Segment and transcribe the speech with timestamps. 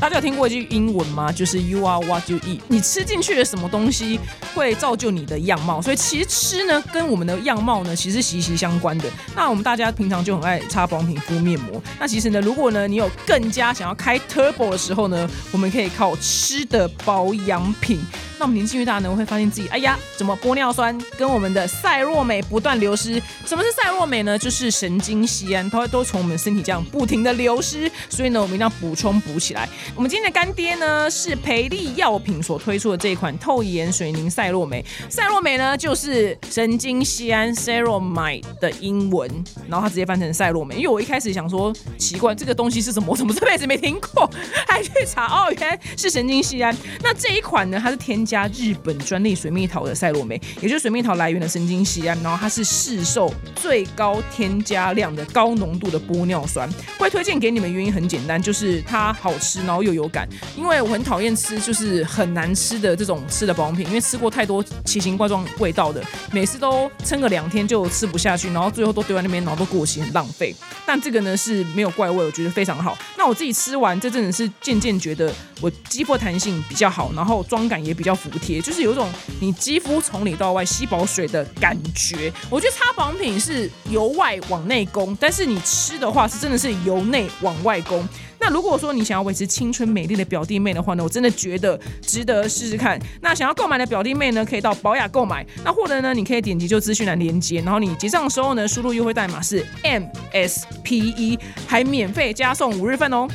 [0.00, 1.32] 大家有听过一句英文吗？
[1.32, 2.60] 就是 You are what you eat。
[2.68, 4.20] 你吃进去的什么东西
[4.54, 9.10] 会造就你的样貌，所以其实吃呢跟我们的样貌呢其实息息相关的。
[9.34, 11.82] 那我们大家平常就很爱擦保养品、敷面膜。
[11.98, 18.00] 那其实呢，如果呢你有更加想要开 Turbo 的时候呢，我们可以靠吃的保养品。
[18.38, 23.20] 那我们年纪越大呢，会发现自己哎呀，怎么玻尿酸跟我们的赛洛美不断流失？
[23.44, 24.38] 什么是赛洛美呢？
[24.38, 29.68] 就是神经酰胺，它会都从我们身体这样不停的流失，所以呢，我们一定要补充补起来。
[29.96, 34.84] 我们今天的干爹呢是培利药品所推出的这一款透颜水凝赛洛美。
[35.08, 39.28] 赛洛美呢就是神经酰胺 （Ceramide） 的英文，
[39.68, 40.76] 然后它直接翻成赛洛美。
[40.76, 43.08] 因为我一开始想说奇怪，这个东西是什么？
[43.10, 44.30] 我怎么这辈子没听过？
[44.68, 46.76] 还去查哦，原来是神经酰胺。
[47.02, 56.68] 那这一款呢，它是添加日本专利水蜜桃的赛洛美，也就是水蜜桃来源的神经酰胺，然后它是市售最高添加量的高浓度的玻尿酸。
[56.98, 60.28] 会推荐给你们原因很简单，就是它好吃，然后又有感。
[60.54, 70.54] 因为我很讨厌吃就是很难吃的这种吃的保养品，因为吃过太多奇形怪状味道的，每次都撑个两天就吃不下去，然后最后都丢在那边，然后都过期，很浪费。
[70.84, 72.98] 但这个呢是没有怪味，我觉得非常好。
[73.16, 79.08] 那我自己吃完这阵子是渐渐觉得我肌肤弹性比较好，然后妆感也比较服帖，就是有一种
[79.40, 82.32] 你肌肤从里到外吸饱水的感觉。
[82.50, 88.06] 我觉得擦保养品是由外往内攻，但是你吃的话是真的是由内往外攻。
[88.40, 92.96] 那如果说你想要维持青春美丽的表弟妹的话呢，我真的觉得值得试试看。
[93.20, 95.44] 那想要购买的表弟妹呢，可以到宝雅购买。
[95.64, 103.26] 那或者呢，你可以点击就资讯栏连接，然后你结账的时候呢，输入优惠代码是 MSPE，还免费加送五日份哦。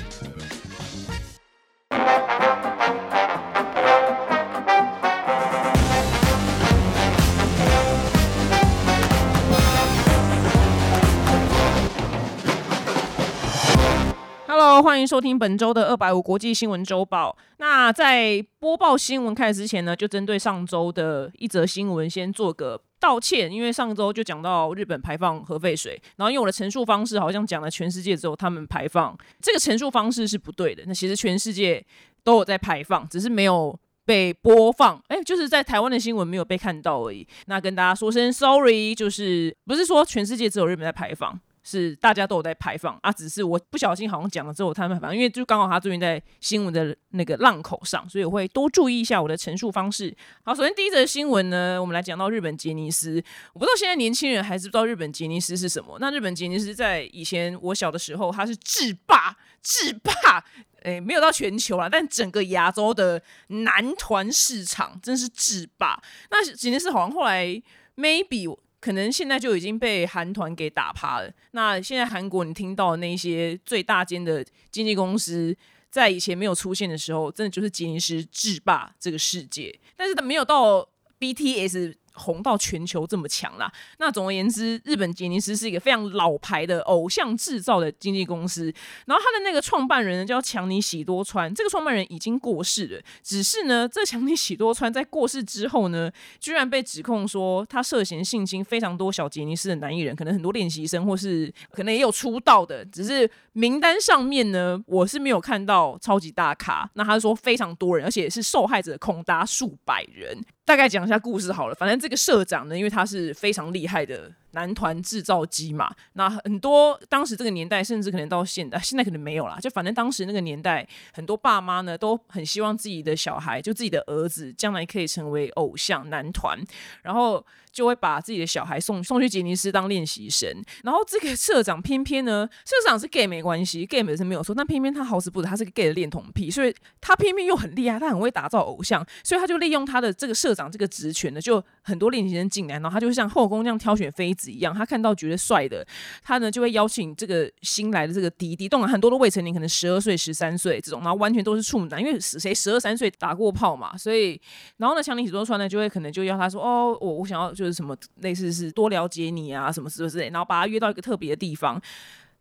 [14.84, 17.34] 欢迎收听本周的二百五国际新闻周报。
[17.58, 30.84] 那在播报新闻开始之前呢，就针对上周的一则新闻先做个道歉，因为上周就讲到日本排放核废水，然后用我的陈述方式好像讲了全世界只有他们排放，这个陈述方式是不对的。
[30.86, 31.82] 那其实全世界
[32.22, 37.26] 都有在排放，只是没有被播放， 哎，就是在台湾的新闻没有被看到而已。
[37.46, 41.40] 那跟大家说声 sorry，就是不是说全世界只有日本在排放。
[41.64, 50.14] 是大家都有在排放啊，只是我不小心好像讲了之后他们排放，因为就刚好他最近在新闻的那个浪口上，所以我会多注意一下我的陈述方式。
[50.44, 53.24] 好，首先第一则新闻呢，我们来讲到日本杰尼斯。
[53.54, 55.98] 我不知道现在年轻人还知不知道日本杰尼斯是什么？
[56.02, 60.44] 那日本杰尼斯在以前我小的时候，它是制霸制霸，
[60.82, 65.98] 诶，没有到全球啦，但整个亚洲的男团市场真是制霸。
[66.30, 67.62] 那杰尼斯好像后来
[67.96, 68.54] maybe。
[68.84, 71.32] 可能现在就已经被韩团给打趴了。
[71.52, 75.56] 那现在韩国你听到那些最大间的经纪公司，
[75.90, 79.74] 在以前没有出现的时候，真的就是杰尼斯制霸这个世界。
[79.96, 80.86] 但是没有到
[81.18, 81.96] BTS。
[82.14, 83.72] 红到全球这么强啦！
[83.98, 88.66] 那总而言之，日本杰尼斯是一个非常老牌的偶像制造的经纪公司。
[89.06, 93.02] 然后他的那个创办人呢叫强尼喜多川，这个创办人已经过世了。
[93.24, 102.86] 只是呢，这强尼喜多川在过世之后呢，居然被指控说他涉嫌性侵非常多小杰尼斯的男艺人，可能很多练习生或是可能也有出道的。
[102.86, 106.90] 只是名单上面呢，我是没有看到超级大咖。
[106.94, 110.40] 那他说非常多人，而且是受害者恐达数百人。
[110.66, 114.32] 大概讲一下故事好了，反正这个社长呢，因为他是非常厉害的。
[114.54, 119.60] 男团制造机嘛，那很多当时这个年代，甚至可能到现在，现在可能没有啦。
[119.60, 126.60] 就反正当时那个年代，很多爸妈呢都很希望自己的小孩，就自己的儿子，将来可以成为偶像男团，
[127.02, 130.50] 然后就会把自己的小孩送送去杰尼斯当练习生。
[130.84, 144.50] 然后这个社长偏偏呢，社长是 gay 没关系，gay 本身没有错，但偏偏他好死不死，他是个 gay 的恋童癖，所以他偏偏又很厉害，他很会打造偶像，所以他就利用他的这个社长这个职权呢，就很多练习生进来，然后他就像后宫这样挑选妃子。
[144.50, 145.86] 一样，他看到觉得帅的，
[146.24, 154.40] 他呢就会邀请这个新来的这个弟弟，动了很多的未成年，可能十二岁、十三岁这种，然后完全都是处男，因为谁十二三岁打过炮嘛，所以，
[154.78, 161.82] 然后呢，强尼许多川呢就会可能就要他说，哦，我我想要就是什么类似是多了解你啊，什么之类，然后把他约到一个特别的地方，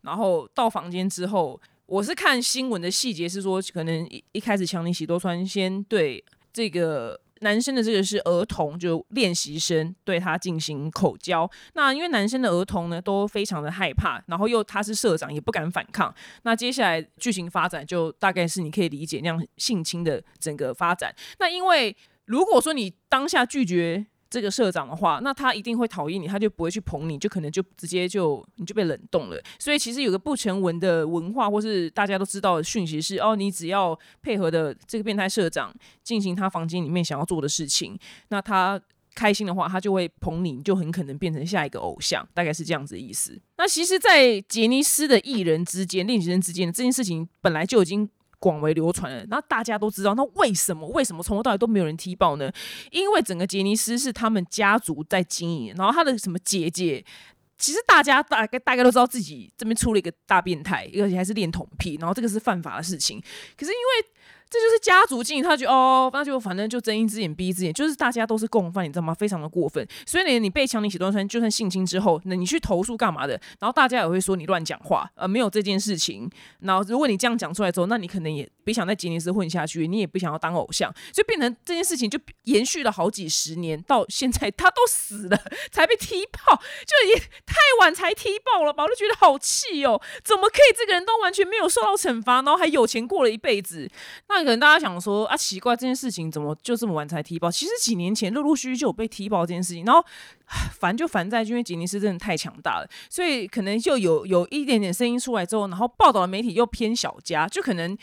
[0.02, 7.18] 然后到房间之后，我是看新闻的细节是说，可能一一开始强尼喜多川先对这个。
[7.42, 11.48] 男生的这个是儿童，就练习生对他进行口交。
[11.74, 16.12] 那因为男生的儿童呢都非常的害怕，然后又他是社长，也不敢反抗。
[16.42, 21.14] 那接下来剧情发展就大概是你可以理解那样性侵的整个发展。
[21.38, 24.06] 那因为如果说你当下拒绝。
[24.32, 29.38] 这个社长的话，那他一定会讨厌你，他就不会去捧你，就可能就直接就你就被冷冻了。
[29.58, 35.70] 所以其实有个不成文的文化，或是大家都知道的讯息是：哦，你只要配合的这个变态社长
[36.02, 37.98] 进行他房间里面想要做的事情，
[38.28, 38.80] 那他。
[39.14, 43.38] 开心的话，他就会捧你，你就很可能变成下一个偶像，大概是这样子的意思。
[43.58, 48.08] 那其实，在杰尼斯的艺人之间、练习生之间这件事情，本来就已经
[48.42, 49.24] 广为流传了。
[49.28, 50.88] 那大家都知道，那为什么？
[50.88, 52.50] 为什么从头到尾都没有人踢爆呢？
[52.90, 57.04] 因为整个杰尼斯是他们家族在经营，然后他的什么姐姐，
[57.56, 63.22] 其实大家大概大概都知道自己这边出了一个大变态，而且还是恋童癖，然后这个是犯法的事情。
[63.56, 64.10] 可是因为
[64.52, 69.14] 这就是家族经营，他觉得哦，那就反正就睁一只眼闭一只眼，就是大家都是共犯，你知道吗？
[69.14, 69.88] 非常的过分。
[70.06, 73.32] 所以呢，你被强尼写段穿，就算性侵之后，那你去投诉干嘛的？
[73.60, 76.30] 然后大家也会说你乱讲话，呃，没有这件事情。
[76.60, 85.38] 然后如果你这样讲出来之后，那你可能也别想在吉尼斯混下去，你也不想要当偶像，就变成这件事情就延续了好几十年，到现在 他都死了
[85.70, 88.82] 才被踢爆，就也太晚才踢爆了吧？
[88.82, 93.90] 我就觉得好气哦，怎么可以这个人都完全没有受到惩罚，然后还有钱过了一辈子？
[94.28, 94.41] 那。
[94.44, 97.50] 可能大家想说啊，奇怪，这件事情怎么就这么晚才踢爆？
[97.50, 100.04] 其实几年前陆陆续续就有被踢爆这件事情，然后
[100.72, 107.96] 烦就烦在，因为吉尼斯真的太强大了，所以可能就有有一点点声音出来之后，然后报道的媒体又偏小家，就可能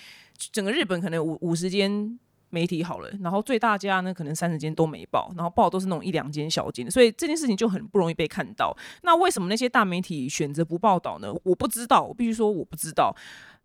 [0.52, 2.20] 整个日本可能五五十间
[2.50, 8.76] 媒体好了，然后最大家呢可能三十间都没报，然后报都是那种一两间小间，所以这件事情就很不容易被看到。
[9.04, 11.34] 那为什么那些大媒体选择不报道呢？
[11.44, 13.16] 我不知道，我必须说我不知道。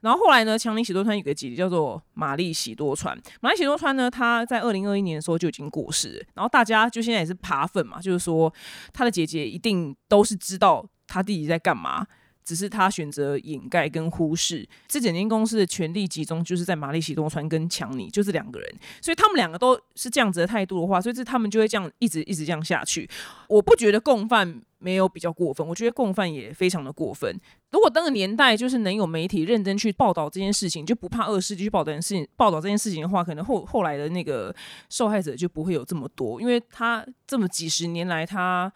[0.04, 3.18] 然后后来呢，强尼喜多川有个姐姐叫做玛丽喜多川。
[3.40, 6.24] 玛丽喜多川呢，她在二零二一年的时候就已经过世。
[6.34, 8.52] 然后大家就现在也是扒粉嘛，就是说
[8.92, 12.06] 她的姐姐一定都是知道她弟弟在干嘛，
[12.44, 14.68] 只是他选择掩盖跟忽视。
[14.86, 18.74] 这整间公司的权力集中就是在玛丽喜多川跟强尼，就是两个人。
[19.00, 23.08] 所以他们两个都是这样子的态度的话，所以这他们就会这样一直一直这样下去。
[23.48, 24.62] 我不觉得共犯。
[24.80, 27.34] 没有比较过分，我觉得共犯也非常的过分。
[27.70, 34.54] 如果那个年代就是能有媒体认真去报道这件事情，就不怕恶事去报道件事情，报道这件事情的话，可能后后来的那个
[34.90, 38.70] 受害者就不会有这么多，因为他这么几十年来他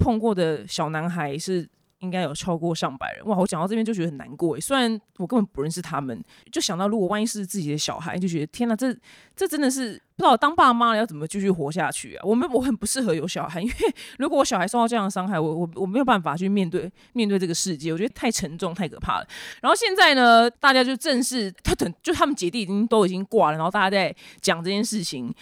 [0.00, 1.68] 碰过的小男孩是。
[2.06, 3.36] 应该有超过上百人哇！
[3.36, 6.22] 我讲到这边就觉得很难过诶，虽然我根本不认识他们，
[6.52, 8.96] 就想到如果万一是自己的小孩，就觉得天哪，这
[9.34, 12.22] 这真的是不知道当爸妈要怎么继续活下去啊！
[12.24, 13.74] 我们我很不适合有小孩，因为
[14.18, 19.26] 如果我小孩受到这样的伤害，我我我没有办法去面对面对这个世界，我觉得太沉重太可怕了。
[19.60, 25.34] 然后现在呢，大家就正式他等就他们姐弟已经都已经挂了，然后大家在讲这件事情。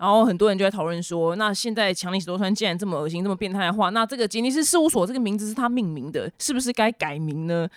[0.00, 7.68] 然后很多人就在讨论说，那现在强尼喜多川既然这么恶心、这么变态的话，那这个杰尼斯事务所这个名字是他命名的，是不是该改名呢？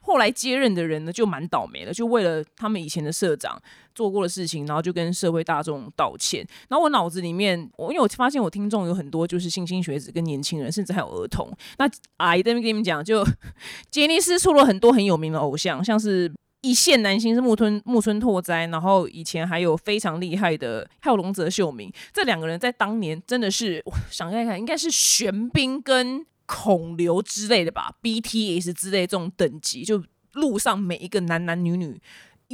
[0.00, 3.60] 后来接任的人呢，就蛮倒霉的，就为了他们以前的社长
[3.92, 6.46] 做过的事情，然后就跟社会大众道歉。
[6.68, 11.50] 然后我脑子里面，我因为我发现我听众有很多就是新兴学子跟年轻人，甚至还有儿童。
[11.78, 13.26] 那阿姨这边跟你们讲，就
[13.90, 16.32] 杰尼斯出了很多很有名的偶像，像是。
[16.64, 30.02] 一线男星是木村木村拓哉，然后以前还有非常厉害的，还有龙泽秀明，这两个人在当年真的是，想看看应该是玄彬跟孔刘之类的吧，BTS 之类这种等级，就
[30.32, 32.00] 路上每一个男男女女。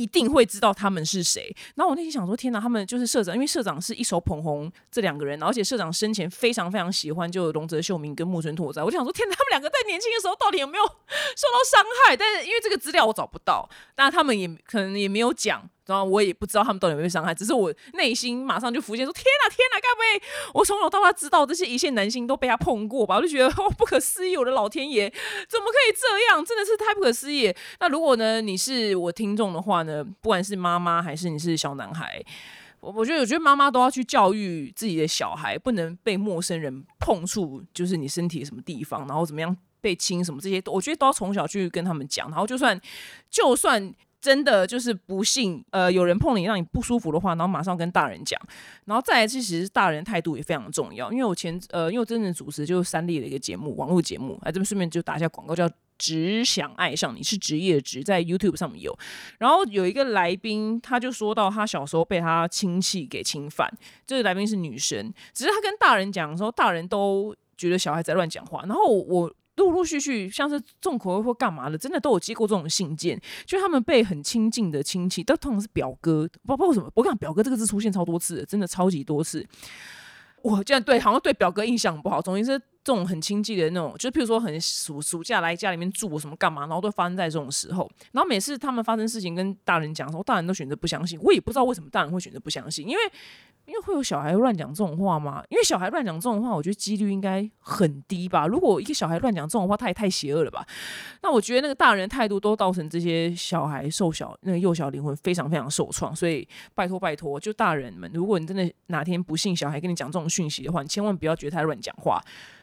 [0.01, 1.55] 一定会知道他们是谁。
[1.75, 8.83] 然后我内心想说：天哪，他们就是社长，因为社长是一手捧红这两个人，而且社长生前非常非常喜欢就龙泽秀明跟木村拓哉。
[8.83, 12.17] 我就想说：天哪，他们两个在年轻的时候到底有没有受到伤害？
[12.17, 15.69] 但是因为这个资料我找不到，但他们也可能也没有讲。
[15.91, 23.17] 然后我也不知道他们到底有没有伤害，只是我内心马上就浮现说：天哪，天哪，该不会我从小到大知道这些一线男星都被他碰过吧？
[23.17, 24.37] 我就觉得哦，不可思议！
[24.37, 25.11] 我的老天爷，
[25.49, 26.45] 怎么可以这样？
[26.45, 27.53] 真的是太不可思议。
[27.81, 32.23] 那如果呢，你是我听众的话呢，不管是妈妈还是你是小男孩，
[32.79, 42.31] 我我觉得，我觉得妈妈都要去教育自己的小孩，不能被陌生人碰触，就是你身体什么地方，然后怎么样被亲什么这些，我觉得都要从小去跟他们讲。
[42.31, 42.81] 然后就算
[43.29, 43.93] 就算。
[44.21, 48.39] 真的就是不幸，呃，有人碰你让你不舒服的话，然后马上跟大人讲，
[48.85, 51.11] 然后再来，其实大人态度也非常重要。
[51.11, 58.95] 因为我前呃，因为我真正主持就是三立的一个节目，网络节目，哎，这边顺便就打一下广告，叫《只想爱上你》，是职业职，在 YouTube 上面有。
[59.39, 63.73] 然后有一个来宾，他就说到他小时候被他亲戚给侵犯，
[64.07, 69.33] 这个来宾是女生，只是他跟大人讲的时候，大人都觉得小孩在乱讲话，然后我。
[69.61, 76.91] 陆陆续续，像是重口味或干嘛的，真的都有接过这种信件，就他们被很亲近的亲戚，都通常是表哥，不知道为什么。
[76.95, 79.47] 我讲表哥这个字出现超多次，真的超级多次。
[80.43, 82.23] 我这样对，好像对表哥印象不好。
[82.23, 87.91] 总之这种很亲近的那种，就是譬如说很暑暑假来家里面住什么干嘛，然后都发生在这种时候。
[88.13, 91.19] 然后每次他们发生事情跟大人讲的时候，大人都选择不相信。
[91.23, 93.01] 我也不知道为什么大人会选择不相信，因为。
[93.67, 95.45] 因为会有小孩乱讲这种话吗？
[95.49, 98.45] 因为小孩乱讲这种话，我觉得几率应该很低吧。
[98.45, 100.67] 如果一个小孩乱讲这种话，他也太邪恶了吧？
[101.23, 106.17] 那我觉得那个大人态度都造成这些小孩受小那个幼小灵魂非常非常受创。
[106.17, 112.21] 所以拜托拜托，就大人们，如果你真的哪天不信小孩跟你讲这种讯息的话，你千万不要觉得他乱讲话。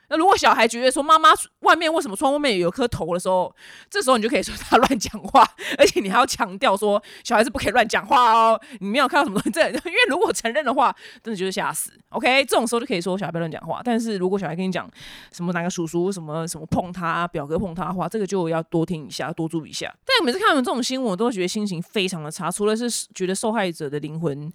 [0.10, 3.54] 那如果小孩觉得说妈妈外面为什么窗外面有颗头的时候，
[3.90, 5.46] 这时候你就可以说他乱讲话，
[5.78, 8.60] 而且你还要强调说小孩子不可以乱讲话哦。
[8.80, 11.92] 你没有看到什么东西，这 因为如果承认的话，真的就是吓死。
[12.10, 13.82] OK，这种时候就可以说小孩不要乱讲话。
[13.84, 14.90] 但是如果小孩跟你讲
[15.32, 19.94] 什么哪个叔叔什么什么碰他表哥碰他的话，这个就要多听一下，多注意一下。
[20.06, 24.50] 但每次看到这种新闻，我都觉得心情非常的差，除了是觉得受害者的灵魂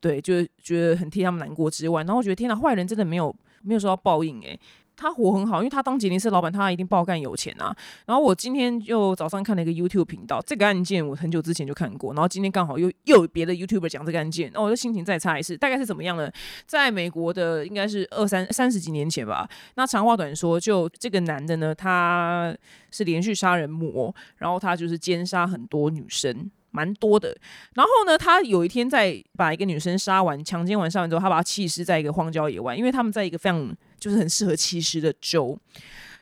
[0.00, 4.58] 对，就是觉得很替他们难过之外，然后觉得天哪，坏人真的没有没有受到报应诶。
[4.96, 7.74] 他活很好，因为他当杰尼斯老板，他一定爆干有钱啊。
[8.06, 15.56] 然后我今天又早上看了一个 YouTube 频道，这个案件我很久之前就看过，然后今天刚好又又有别的 YouTuber 讲这个案件，那我的心情再差一次。
[15.56, 16.30] 大概是怎么样呢？
[16.66, 19.48] 在美国的应该是二三三十几年前吧。
[19.74, 22.54] 那长话短说，就这个男的呢，他
[22.90, 26.50] 是连续杀人魔，然后他就是奸杀很多女生。
[26.76, 27.28] 蛮多的，
[27.74, 33.72] 然后呢，他有一天在把一个女生杀完、强奸完、杀完之后，他把她弃尸在一个荒郊野外，因为他们在一个非常
[34.04, 35.58] 就是很适合弃尸的州。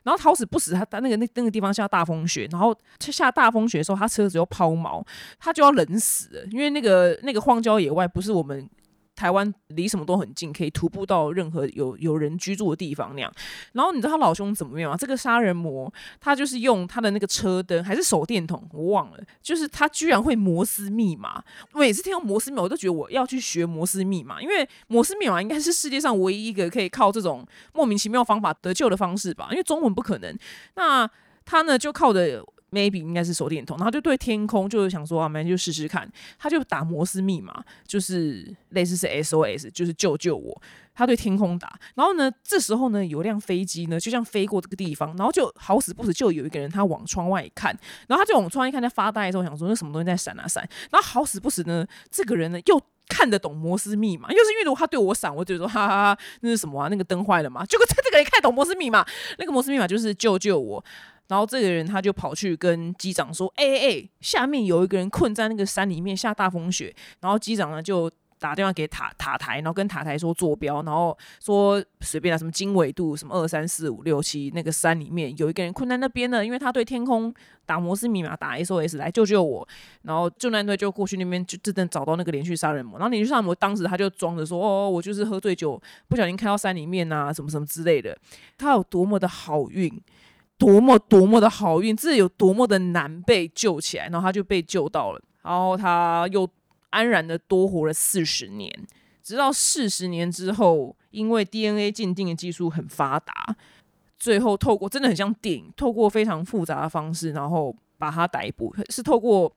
[0.04, 5.04] 然后好死不死，他他那个那那个地方下大风雪，然后下大风雪的时候，他车子又抛锚，
[5.38, 8.68] 他就要冷死，因为那个那个荒郊野外不是我们。
[9.22, 13.32] 台湾离什么都很近，可以徒步到任何有有人居住的地方那样。
[13.72, 14.96] 然后你知道他老兄怎么样吗？
[14.96, 19.18] 这个杀人魔他就是用他的那个车灯还是手电筒，我忘了。
[19.40, 21.40] 就是他居然会摩斯密码。
[21.72, 29.46] 每次听到摩斯密码，我都觉得我要去学摩斯密码，因为摩斯密码应该是世界上唯一一个可以靠这种莫名其妙方法得救的方式吧？
[29.52, 30.36] 因为中文不可能。
[30.74, 31.08] 那
[31.44, 32.44] 他呢，就靠着。
[32.72, 36.10] Maybe 应该是手电筒，然后就对天空就是想说啊，明天就试试看。
[36.38, 40.60] 他就打摩斯密码，就是类似是 SOS，就是救救我。
[40.94, 47.70] 他对天空打，然后呢，这时候呢，有辆飞机呢，就像飞过这个地方，然后就好死不死就有一个人他往窗外看，
[48.08, 56.88] 然后他就往窗外看，在发呆的时候想说那什么东西在闪啊闪，然后好死不死呢，这个人呢又看得懂摩斯密码，又是因为他对我闪，我就说哈哈哈，那是什么啊？
[56.90, 57.64] 那个灯坏了吗？
[57.64, 59.06] 结果 这个人看懂摩斯密码，
[59.38, 60.84] 那个摩斯密码就是救救我。
[61.32, 77.32] 然后这个人他就跑去跟机长说：“哎哎哎，下面有一个人困在那个山里面，下大风雪。”然后机长呢就打电话给塔塔台，然后跟塔台说坐标，然后说随便啊什么经纬度什么二三四五六七，那个山里面有一个人困在那边呢，因为他对天空
[77.64, 79.66] 打摩斯密码，打 SOS 来救救我。
[80.02, 82.98] 然后救难队就过去那边就真正找到那个连续杀人魔。
[82.98, 88.14] 然后连续杀人魔当时他就装着说：“哦，我就是喝醉酒，不小心开到山里面啊，什么什么之类的。”
[88.58, 89.90] 他有多么的好运。
[90.62, 96.48] 多么多么的好运，这有多么的难被救起来，然后他就被救到了，然后他又
[96.90, 98.72] 安然的多活了四十年，
[99.24, 103.56] 直到四十年之后，因为 DNA 鉴定的技术很发达，
[104.20, 109.52] 最后透过真的很像电影，透过非常复杂的方式，然后把他逮捕，是透过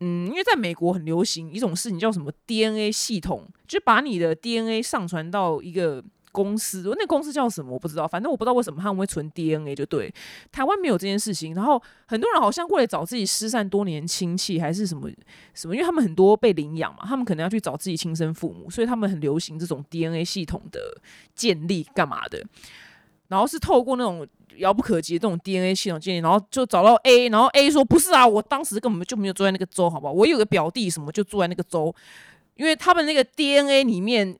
[0.00, 6.02] 嗯，因为在美国很流行一种事情叫什么 DNA 系统，就把你的 DNA 上传到一个。
[6.32, 10.12] 公司，那公司叫什么我不知道，反正我不知道为什么他们会存 DNA 就对。
[10.52, 15.10] 台湾没有这件事情，然后很多人好像过来找自己失散多年亲戚还是什么
[15.54, 20.80] 什么，因为他们很多被领养嘛，他们可能要去找自己亲生父母，所以他们很流行这种 DNA 系统的
[21.34, 22.44] 建立干嘛的。
[23.28, 30.12] 然后是透过那种遥不可及的这种 DNA 系统建立，然后就找到 A，然后 A 说不是啊，我当时根本就没有住在那个州，好不好？
[30.12, 31.94] 我有个表弟什么就住在那个州，
[32.56, 34.38] 因为他们那个 DNA 里面。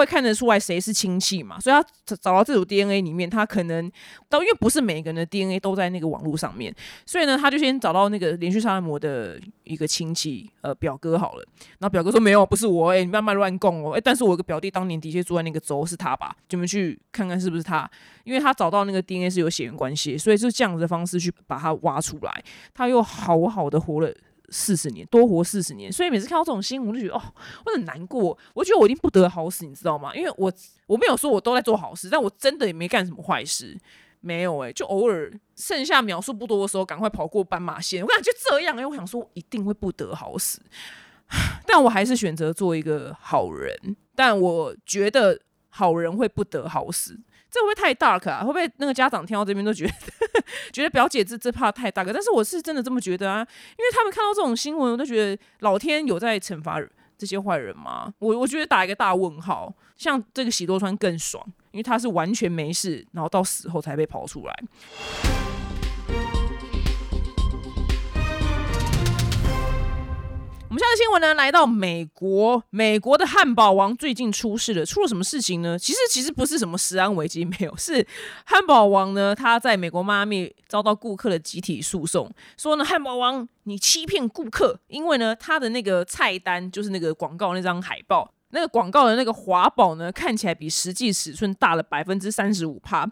[0.00, 1.58] 会看得出来谁是亲戚嘛？
[1.60, 3.90] 所以他找找到这组 DNA 里面，他可能
[4.28, 6.74] 到因为不是每个人的 DNA 都在那个网络上面，
[7.04, 11.44] 所以呢，他就先找到那个连续杀人魔的一个亲戚，呃，表哥好了。
[11.78, 16.36] 然后表哥说没有，不是我，哎，你慢慢乱供哦，哎，但是我有个表弟当年的确住在那个州，是他吧？
[16.50, 17.90] 你们去看看是不是他？
[18.24, 24.12] 因为他找到那个 DNA 是有血缘关系，所以就这样子的方式去把他挖出来，他又好好的活了。
[24.50, 27.22] 四十年多活四十年，所以每次看到这种新闻，我就觉得哦，
[27.64, 28.36] 我很难过。
[28.54, 30.14] 我觉得我一定不得好死，你知道吗？
[30.14, 30.52] 因为我
[30.86, 33.76] 我没有说我都在做好事，但我真的也没干什么坏事，
[34.20, 38.02] 没有诶，就偶尔剩下秒数不多的时候，赶快跑过斑马线。
[38.02, 40.60] 我感觉这样诶，我想说一定会不得好死，
[41.66, 43.96] 但我还是选择做一个好人。
[44.14, 45.38] 但我觉得
[45.68, 47.18] 好人会不得好死。
[47.50, 48.40] 这会不会太 dark 啊？
[48.40, 49.92] 会不会那个家长听到这边都觉得
[50.72, 52.12] 觉得表姐这这怕太大个？
[52.12, 53.38] 但是我是真的这么觉得啊，
[53.78, 56.80] 因为他们看到这种新闻，我都觉得老天有在惩罚
[57.16, 58.12] 这些坏人吗？
[58.18, 59.72] 我我觉得打一个大问号。
[59.96, 64.54] 像这个喜多川更爽，因为他是完全没事，然后到死后才被刨出来。
[70.68, 75.78] 我们下的新闻呢，来到美国，美国的汉堡王最近出事了，出了什么事情呢？
[75.78, 78.04] 其实其实不是什么食安危机，没有，是
[78.44, 93.08] 汉堡王呢，他在美国迈阿密遭到顾客的集体诉讼，说呢，汉堡王你欺骗顾客，因为呢，他的那个菜单就是那个广告那张海报，那个广告的那个华宝呢，看起来比实际尺寸大了百分之三十五帕。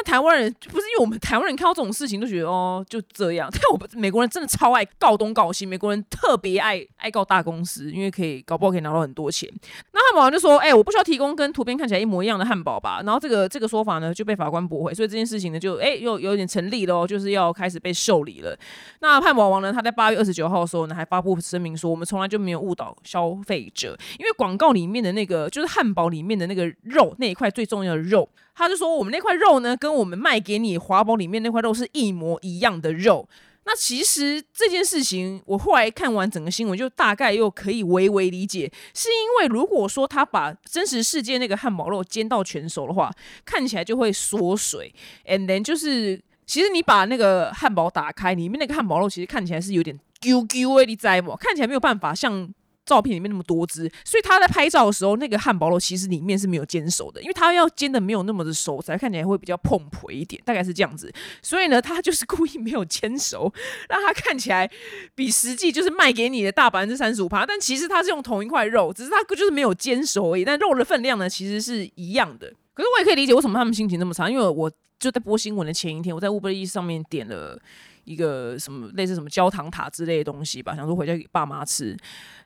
[0.00, 9.50] 那台湾人不是因为我们台湾人看到这种事情都觉得哦就这样， 但我们美国人真的超爱告东告西，美国人特别爱爱告大公司，因为可以搞不好可以拿到很多钱。
[9.90, 18.56] 那汉堡王就说：“哎，我不需要提供跟图片看起来一模一样的汉堡吧？”然后这个这个说法呢就被法官驳回，所以这件事情呢就哎又有点成立了哦，就是要开始被受理了。
[19.00, 28.28] 那汉堡王呢他在八月二十九号的时候呢还发布声明说：“我们从来就没有误导消费者，因为广告里面的那个就是汉堡里面的那个肉那一块最重要的肉。”
[28.58, 33.26] 他就说：“我们那块肉呢，跟跟我们卖给你华宝里面那块肉是一模一样的肉。
[33.64, 43.10] 那其实这件事情，我后来看完整个新闻，就大概又可以微微理解，是因为如果说他把真实世界那个汉堡肉煎到全熟的话，
[43.46, 44.94] 看起来就会缩水。
[45.26, 51.34] And then 就是，其实你把那个汉堡打开，里面那个汉堡肉其实看起来是有点 Q Q 的在不？
[51.36, 52.52] 看起来没有办法像。”
[52.88, 61.12] 照片里面那么多只，所以他在拍照的时候，那个汉堡肉其实里面是没有煎熟的，因为他要煎的没有那么的熟，才看起来会比较碰皮一点，大概是这样子。
[61.42, 63.52] 所以呢，他就是故意没有煎熟，
[63.90, 64.68] 让他看起来
[65.14, 70.44] 比实际就是卖给你的大百分之三十五趴，但其实他是用同一块肉，只是他就是没有煎熟而已。
[70.44, 72.50] 但肉的分量呢，其实是一样的。
[72.72, 77.60] 可是我也可以理解为什么他们心情那么差，因为我就在播新闻的前一天，我在 Uber E 上面点了。
[78.08, 81.96] 一个什么类似什么焦糖塔之类的东西吧，想说回家给爸妈吃。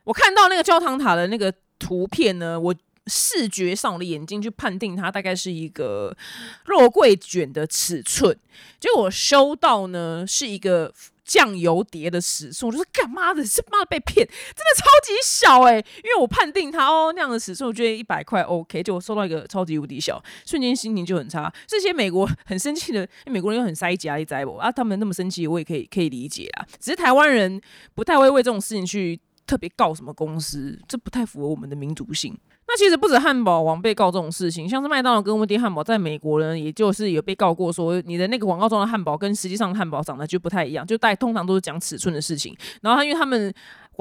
[0.05, 2.75] 我看到那个焦糖塔的那个图片呢，我
[3.07, 6.17] 视觉上我的眼睛去判定它大概是一个
[6.65, 8.37] 肉桂卷的尺寸，
[8.81, 10.93] 结果收到呢是一个。
[11.25, 15.77] 酱油碟的尺寸，我就说干妈的，是妈的被骗，真的超级小哎！
[15.77, 21.53] 因为我判定它哦那样的尺寸，我觉得一百块 OK，就收到一个超级无敌小，瞬间心情就很差。
[21.67, 26.67] 这些美国很生气的，美国人又很塞夹一塞我啊，他们那么生气，我也可以可以理解啊。
[26.81, 27.61] 只是台湾人
[27.95, 32.37] 不太会为这种事情去特别告什么公司，这不太符合我们的民族性。
[32.67, 42.57] 那其实不止汉堡王被告这种事情，像是麦当劳跟温蒂汉堡在美国呢，也就是有被告过说，你的那个广告中的汉堡跟实际上汉堡长得就不太一样，就大通常都是讲尺寸的事情。
[42.81, 43.53] 然后他因为他们。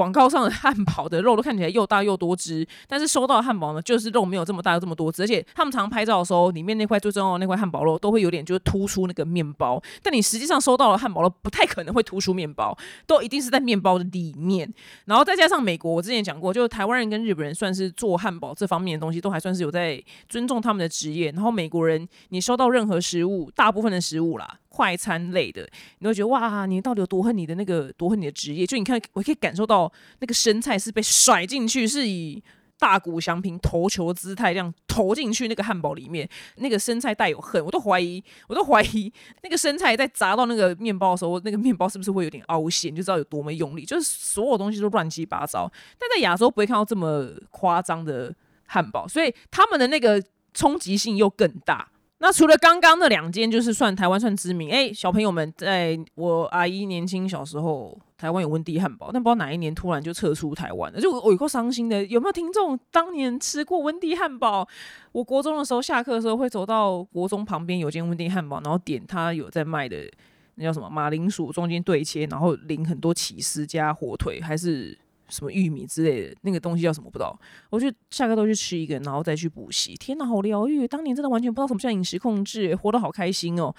[0.01, 14.67] 广告上的汉堡的肉都看起来又大又多汁，但是收到的汉堡呢，就是肉没有这么大又这么多汁，而且他们常拍照的时候，里面那块最重要的那块汉堡肉都会有点就是突出那个面包，但你实际上收到的汉堡肉不太可能会突出面包，都一定是在面包的里面。
[15.05, 24.57] 然后再加上美国，我之前讲过，就是台湾人跟日本人算是做汉堡这方面的东西都还算是有在尊重他们的职业，然后美国人你收到任何食物，大部分的食物啦。
[24.73, 28.65] 快餐类的，你会觉得哇，你到底有多恨你的那个，多恨你的职业？
[28.65, 32.41] 就你看，我可以感受到那个生菜是被甩进去，是以
[32.79, 39.11] 大谷祥平投球姿态这样投进去那个汉堡里面，那个生菜带有恨，我都怀疑，我都怀疑
[39.43, 42.95] 那个生菜在砸到那个面包的时候，那个面包是不是会有点凹陷？
[42.95, 45.69] 就知道有多么用力，就是所有东西都乱七八糟。
[45.99, 48.33] 但在亚洲不会看到这么夸张的
[48.65, 51.89] 汉堡，所以他们的那个冲击性又更大。
[52.23, 54.69] 那除了刚刚那两间，就是算台湾算知名。
[54.69, 62.05] 哎，小朋友们，在我阿姨年轻小时候，台湾有温蒂汉堡，但不知道哪一年突然就撤出台湾了，就我有够伤心的。
[62.05, 64.67] 有没有听众当年吃过温蒂汉堡？
[65.11, 70.07] 我国中的时候下课的时候会走到国中旁边有间温蒂汉堡，然后点他有在卖的
[70.55, 74.95] 那叫什么马铃薯中间对切，然后淋很多起司加火腿，还是。
[75.31, 77.35] 什么玉米之类的那个东西叫什么不知道，
[77.71, 79.95] 我就下课都去吃一个，然后再去补习。
[79.95, 80.87] 天哪，好疗愈！
[80.87, 83.73] 当年真的完全不知道什么叫饮食控制，活得好开心哦。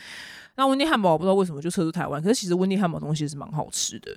[0.57, 4.15] 那温蒂汉堡我不知道为什么就撤出台湾，可是其实温蒂汉堡东西是蛮好吃的。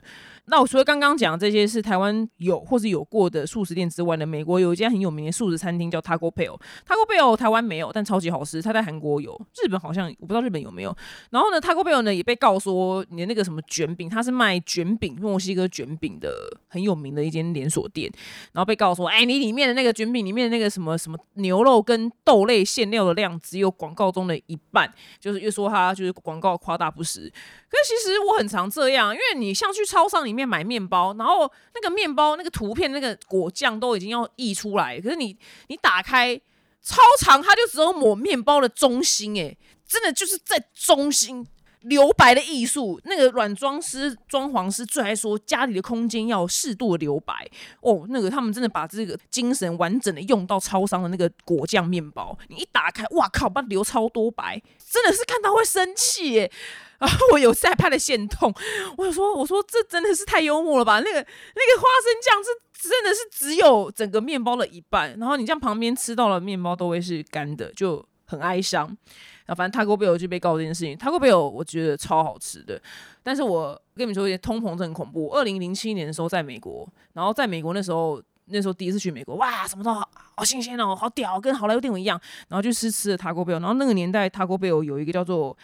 [0.47, 8.61] 那我除了刚刚讲这些是台湾有或是有过的素食店之外呢，美国有一家很有名的素食餐厅叫 Taco Bell，Taco Bell 台湾没有，但超级好吃。
[8.61, 10.95] 它在韩国有，日本好像我不知道日本有没有。
[11.31, 16.31] 然后呢，Taco Bell 呢也被告说你的那个什么卷饼，它是卖卷饼，墨西哥卷饼的
[16.67, 18.11] 很有名的一间连锁店。
[18.51, 27.31] 然后被告说，哎，你里面的那个卷饼里面的那个什么什么牛肉跟豆类馅料的量只有广告中的一半，就是又说它就是广告夸大不实。
[27.69, 36.35] 可是其实我很常这样，因为你像去超商里面买面包，然后那个面包那个图片那个果酱都已经要溢出来，可是你你打开
[36.81, 39.57] 超长，它就只有抹面包的中心，诶，
[39.87, 41.45] 真的就是在中心
[41.85, 47.49] 留白的艺术，那个软装师、装潢师最爱说家里的空间要适度的留白
[47.81, 48.05] 哦。
[48.09, 56.51] 那个他们真的把这个精神完整的用到超商的那个果酱面包，你一打开，哇靠，把留超多白，真的是看到会生气耶。
[56.97, 58.53] 然后我有在拍的线痛，
[58.97, 60.99] 我说我说这真的是太幽默了吧？
[61.01, 68.97] 那个那个花生酱是真的是只有整个面包的一半，然后你这样旁边吃到了面包都会是干的，就很哀伤。
[69.45, 72.81] 啊，反正 Taco Bell 就被告这件事情，Taco Bell 我觉得超好吃的，
[73.21, 75.29] 但是我跟你们说，通膨真很恐怖。
[75.29, 82.19] 二零零七年的时候在美国，然后在美国那时候那时候第一次去美国，哇，什么都好好新鲜哦，好屌，跟好莱坞电影一样。
[82.47, 85.57] 然后就吃吃了 Taco Bell，然后那个年代 Taco Bell 有一个叫做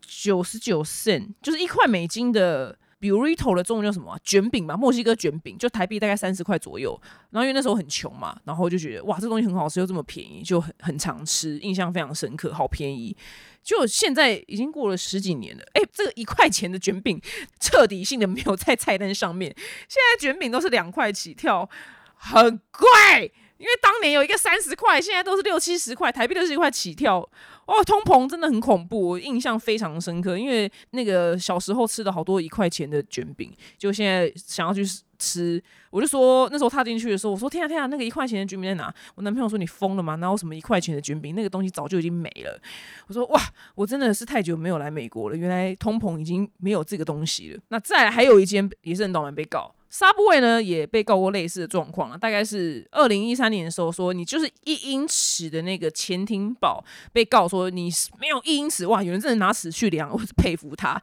[0.00, 2.78] 九十九 cent，就是一块美金的。
[3.00, 4.18] Burrito 的中文叫什么？
[4.24, 6.98] 卷饼吧，墨西哥卷饼，就台币大概三十块左右。
[7.30, 13.16] 然后因为那时候很穷嘛，然后就觉得哇，这东西很好吃又这么便宜，就很很常吃，印象非常深刻，好便宜。
[13.62, 17.20] 就现在已经过了十几年了，哎， 这个一块钱的卷饼
[17.60, 19.54] 彻底性的没有在菜单上面，
[19.88, 21.68] 现在卷饼都是两块起跳，
[22.14, 23.32] 很贵。
[23.58, 27.26] 因为当年有一个三十块，现在都是六七十块，台币六十块起跳，
[27.66, 30.38] 哇，通膨真的很恐怖，我印象非常深刻。
[30.38, 34.82] 因为那个小时候吃的好多一块钱的卷饼，就现在想要去
[35.18, 38.94] 吃，我就说那时候踏进去的时候，我说天啊天啊，那个一块钱的卷饼在哪？
[39.16, 40.14] 我男朋友说你疯了吗？
[40.16, 41.34] 哪有什么一块钱的卷饼？
[41.34, 42.60] 那个东西早就已经没了。
[43.08, 43.40] 我说哇，
[43.74, 47.60] 我真的是太久没有来美国了，原来通膨已经没有这个东西了。
[47.68, 49.74] 那再还有一间也是很倒霉被告。
[49.90, 57.88] Subway 呢也被告过类似的状况啊，大概是二零一三年的时候，说你就是一英尺的那个前庭宝被告说你
[58.20, 61.00] 没有一英尺，哇，有人真的拿尺去量，我是佩服他。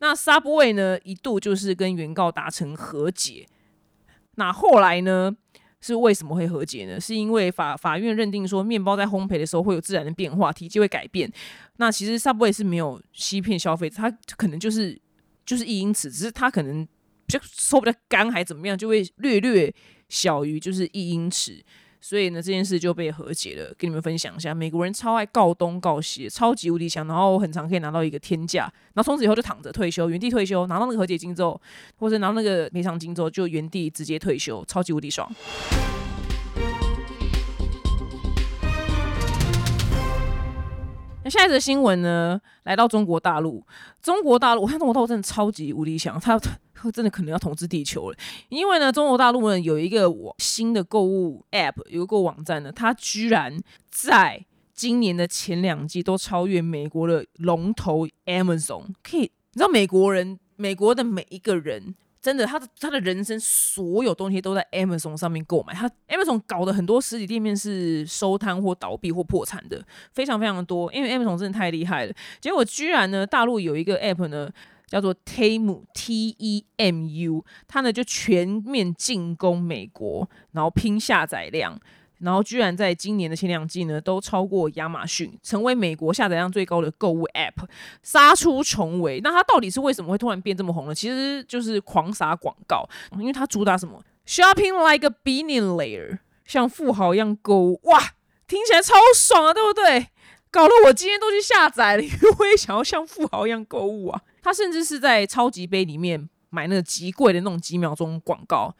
[0.00, 3.46] 那 Subway 呢一度就是跟原告达成和解，
[4.36, 5.36] 那后来呢
[5.80, 6.98] 是为什么会和解呢？
[6.98, 11.30] 是因为法法院认定说面包在烘焙的时候会有自然的变化，体积会改变。
[11.76, 14.98] 那其实 Subway 是没有欺骗消费者，它可能就是
[15.44, 16.88] 就是一英尺，只是它可能。
[17.28, 19.72] 就说不得干还怎么样，就会略略
[20.08, 21.62] 小于就是一英尺，
[22.00, 23.74] 所以呢这件事就被和解了。
[23.78, 31.60] 跟你们分享一下，美国人超爱告东告西，超级无敌强，然后很常可以拿到一个天价，然后从此以后就躺着退休，原地退休，拿到那个和解金之后，
[31.96, 35.30] 或者拿到那个赔偿金之后，就原地直接退休，超级无敌爽。
[41.24, 42.40] 那下一则新闻呢？
[42.64, 43.64] 来到中国大陆，
[44.02, 46.36] 中国大陆，我看中国大陆真的超级无敌强，他
[46.90, 48.16] 真的可能要统治地球了。
[48.48, 53.56] 因为呢，中国大陆呢有一个新的购物 App，有个网站呢，它居然
[53.88, 58.86] 在今年的前两季都超越美国的龙头 Amazon。
[59.04, 61.94] 可以，你知道美国人，美国的每一个人。
[62.22, 65.74] 真的，他的他的人生所有东西都在 Amazon 上面购买。
[65.74, 70.90] 他 Amazon 搞的很多实体店面是收摊或倒闭或破产的，非常非常的多。
[70.92, 72.14] 因为 Amazon 真的太厉害了。
[72.40, 74.48] 结果居然呢，大陆有一个 App 呢，
[74.86, 81.76] 叫做 Temu T E M U，它呢就全面进攻美国，然后拼下载量。
[82.22, 87.66] 然后居然在今年的前两季呢，都超过亚马逊，成为美国下载量最高的购物 App，
[88.02, 89.20] 杀出重围。
[89.20, 90.94] 那它到底是为什么会突然变这么红呢？
[90.94, 98.00] 其实就是狂撒广告，因为它主打什么？Shopping like a billionaire，像富豪一样购物，哇，
[98.46, 100.08] 听起来超爽啊，对不对？
[100.50, 104.20] 搞得我今天都去下载了，因为我也想要像富豪一样购物啊。
[104.42, 108.74] 他甚至是在超级杯里面买那个极贵的那种几秒钟广告。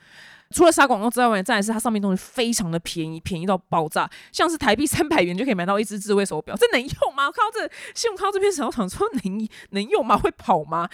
[0.53, 7.25] 除了撒广告之外，再来是它上面东西非常的便宜，便宜到爆炸，像是台币三百元就可以买到一只智慧手表，这能用吗？
[7.31, 7.61] 看到这
[7.95, 10.17] 信用，看到这篇小厂说能能用吗？
[10.17, 10.89] 会跑吗？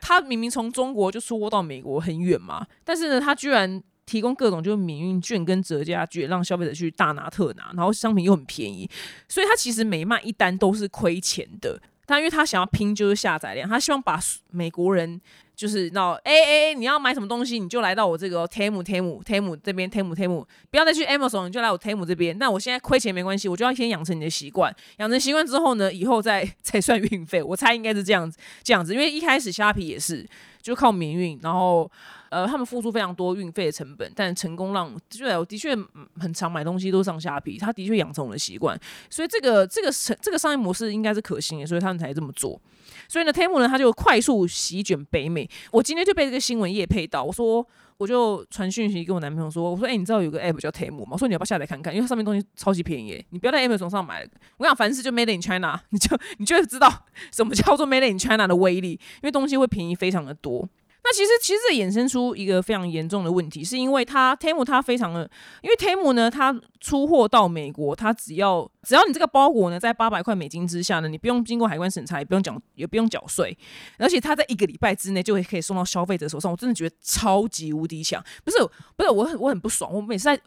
[0.00, 8.90] 它明明从中国就出货到美国很远嘛，但是呢，它居然提供各种就是免运券跟折价券，让消费者去大拿特拿，然后商品又很便宜，
[9.28, 11.80] 所以他其实每卖一单都是亏钱的。
[12.04, 15.20] 但因为他想要拼就是下载量，他希望把美国人。
[15.56, 22.36] 就是那哎哎，你要买什么东西，你就来到我这个 Temu Temu Temu 这边 Temu Temu，不要再去 Amazon，你就来我 Temu 这边。
[22.38, 27.42] 那我现在亏钱没关系，我就要先养成你的习惯，养成习惯之后呢，以后再 再算运费。
[27.42, 30.28] 我猜应该是这样子，这样子，因为一开始虾皮也是
[30.60, 31.90] 就靠免运，然后
[32.30, 35.76] 呃他们付出非常多运费的成本，但成功让就我的确
[36.18, 38.78] 很常买东西都上下皮，他的确养成我的习惯，
[39.10, 42.60] 所以这个这个这个商业模式应该是可行的，所以他们才这么做。
[43.08, 45.48] 所以呢，Temu 呢，他就快速席卷北美。
[45.70, 47.64] 我今天就被这个新闻业配到，我说
[47.98, 51.10] 我就传讯息跟我男朋友说，我说哎，你知道有个 App 叫 Temu 吗？
[51.12, 51.94] 我说你要不要下载看看？
[51.94, 54.28] 因为上面东西超级便宜，你不要在 Amazon 上买。
[54.56, 60.68] 我想凡事就 Made in China，你就你就会知道什么叫做 Made in China 的威力，因为东西会便宜非常的多。
[61.08, 65.30] 那其实其实这衍生出一个非常严重的问题，是因为它 Temu 它非常的，
[65.62, 73.56] 因为 Temu 呢，它出货到美国，它只要只要你这个包裹呢在八百块美金之下呢，你不用经过海关审查，也不用缴也不用缴税，
[73.98, 78.20] 而且它在一个礼拜之内就会可以送到消费者手上，我真的觉得超级无敌强。
[78.44, 78.56] 不是
[78.96, 80.40] 不是，我很我很不爽，我每次在。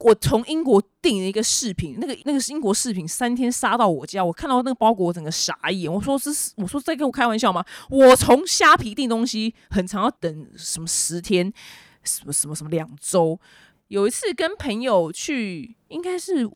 [0.00, 5.92] 我从英国订了一个饰品，那个那个英国饰品，三天杀到我家，我看到那个包裹，我整个傻眼。
[5.92, 7.64] 我说是，我说在跟我开玩笑吗？
[7.90, 11.52] 我从虾皮订东西，很长要等什么十天，
[12.02, 13.38] 什么什么什么两周。
[13.88, 16.50] 有一次跟朋友去，应该是。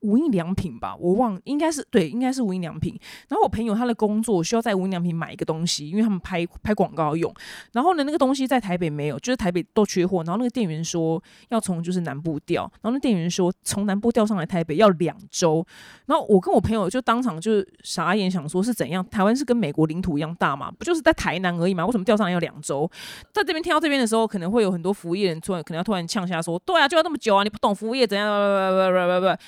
[0.00, 2.98] 无印良品吧，我忘，应该是对，应该是无印良品。
[3.28, 7.32] 然后我朋友他的工作需要在无印良品买一个东西，因为他们拍拍广告用。
[7.72, 10.22] 然后呢，那个东西在台北没有，就是台北都缺货。
[10.24, 15.66] 然后那个店员说要从就是南部调，然后那店员说从南部调上来台北要两周。
[16.06, 19.04] 然后我跟我朋友就当场就傻眼，想说是怎样？
[19.08, 20.70] 台湾是跟美国领土一样大嘛？
[20.70, 21.84] 不就是在台南而已嘛？
[21.84, 22.88] 为什么调上来要两周？
[23.32, 27.42] 在这边听到这边的时候，可能会有很多服务业人突然可能要突然呛下说：对啊，就要那么久啊！
[27.42, 28.28] 你不懂服务业怎样？
[28.28, 29.42] 不不不不不不。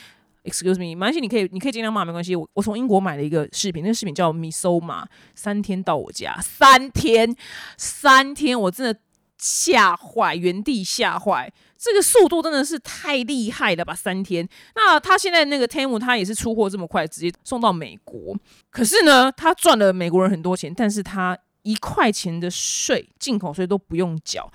[0.51, 2.35] Excuse me，没关系，你可以，你可以尽量骂，没关系。
[2.35, 7.37] 我我从英国买了一个饰品，那个饰品叫 Misoma，三天到我家，三天，
[7.77, 9.01] 三天，我真的
[9.39, 13.95] 吓坏，原地吓坏，这个速度真的是太厉害了吧！
[13.95, 18.37] 三天，那他现在那个 tem，他也是出货这么快，直接送到美国。
[18.71, 24.51] 可是呢，他赚了美国人很多钱，但是他一块钱的税，进口税都不用缴。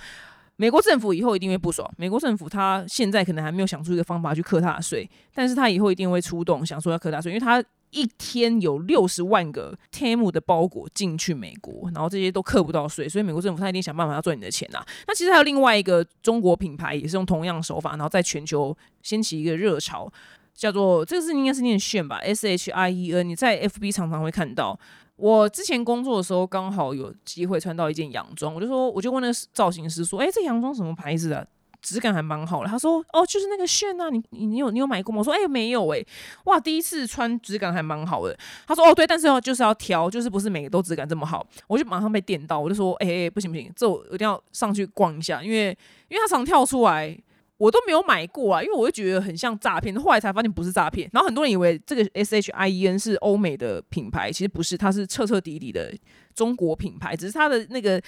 [0.58, 1.90] 美国政府以后一定会不爽。
[1.98, 14.84] 美国政府他现在可能还没有想出一个方法去克他的税，但是他以后一定会出动，想说要克他税，因为他一天有六十万个 Temu 的包裹进去美国，然后这些都克不到税，所以美国政府他一定想办法要赚你的钱呐。
[15.08, 20.12] 那其实还有另外一个中国品牌也是用同样手法，然后在全球掀起一个热潮，
[20.54, 24.80] 叫做这个字应该是念炫吧，S H I E N，你在 F B 常常会看到。
[25.18, 31.48] 我之前工作的时候，刚好有机会穿到一件洋装，我就说，我就问那造型师说：“哎，这洋装什么牌子的？
[31.82, 36.04] 质感还蛮好的。”他说：“哦，就是那个炫啊，你你你有你有买过吗？”我说：“哎，没有哎，
[36.46, 45.68] 哇，第一次穿，质感还蛮好的。”他说：“哦，对，但是要就是要挑，就是不是每个都质感这么好。”我就马上被电到，我就说：“哎哎，不行不行，这我一定要上去逛一下，因为
[46.10, 47.18] 因为他常跳出来。”
[47.58, 49.96] 我都没有买过啊，因为我就觉得很像诈骗。
[50.00, 55.94] 后来才发现不是诈骗，然后很多人以为这个 S H I E N 是欧美的品牌，其实不是，它是彻彻底底的
[56.34, 58.02] 中国品牌，只是它的那个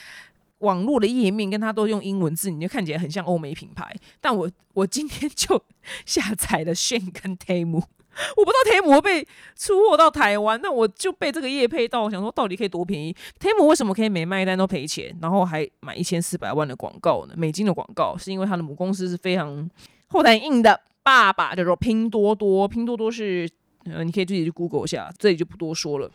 [0.59, 3.95] 网络的页面跟它都用英文字，你就看起来很像欧美品牌。
[4.19, 5.63] 但我我今天就
[6.05, 7.83] 下载了 Shane 跟 Tame。
[8.35, 9.25] 我不知道 Temu 被
[9.55, 17.33] 出货到台湾，那我就被这个业配到，我想说到底可以多便宜 t e m 为什么可以每卖一单都赔钱，然后还买一千四百万的广告呢？
[17.37, 19.69] 美金的广告是因为他的母公司是非常
[20.07, 23.49] 后台硬的，爸爸叫做拼多多，拼多多是
[23.85, 26.11] 呃，你可以自己去 Google 一下，这里就不多说了。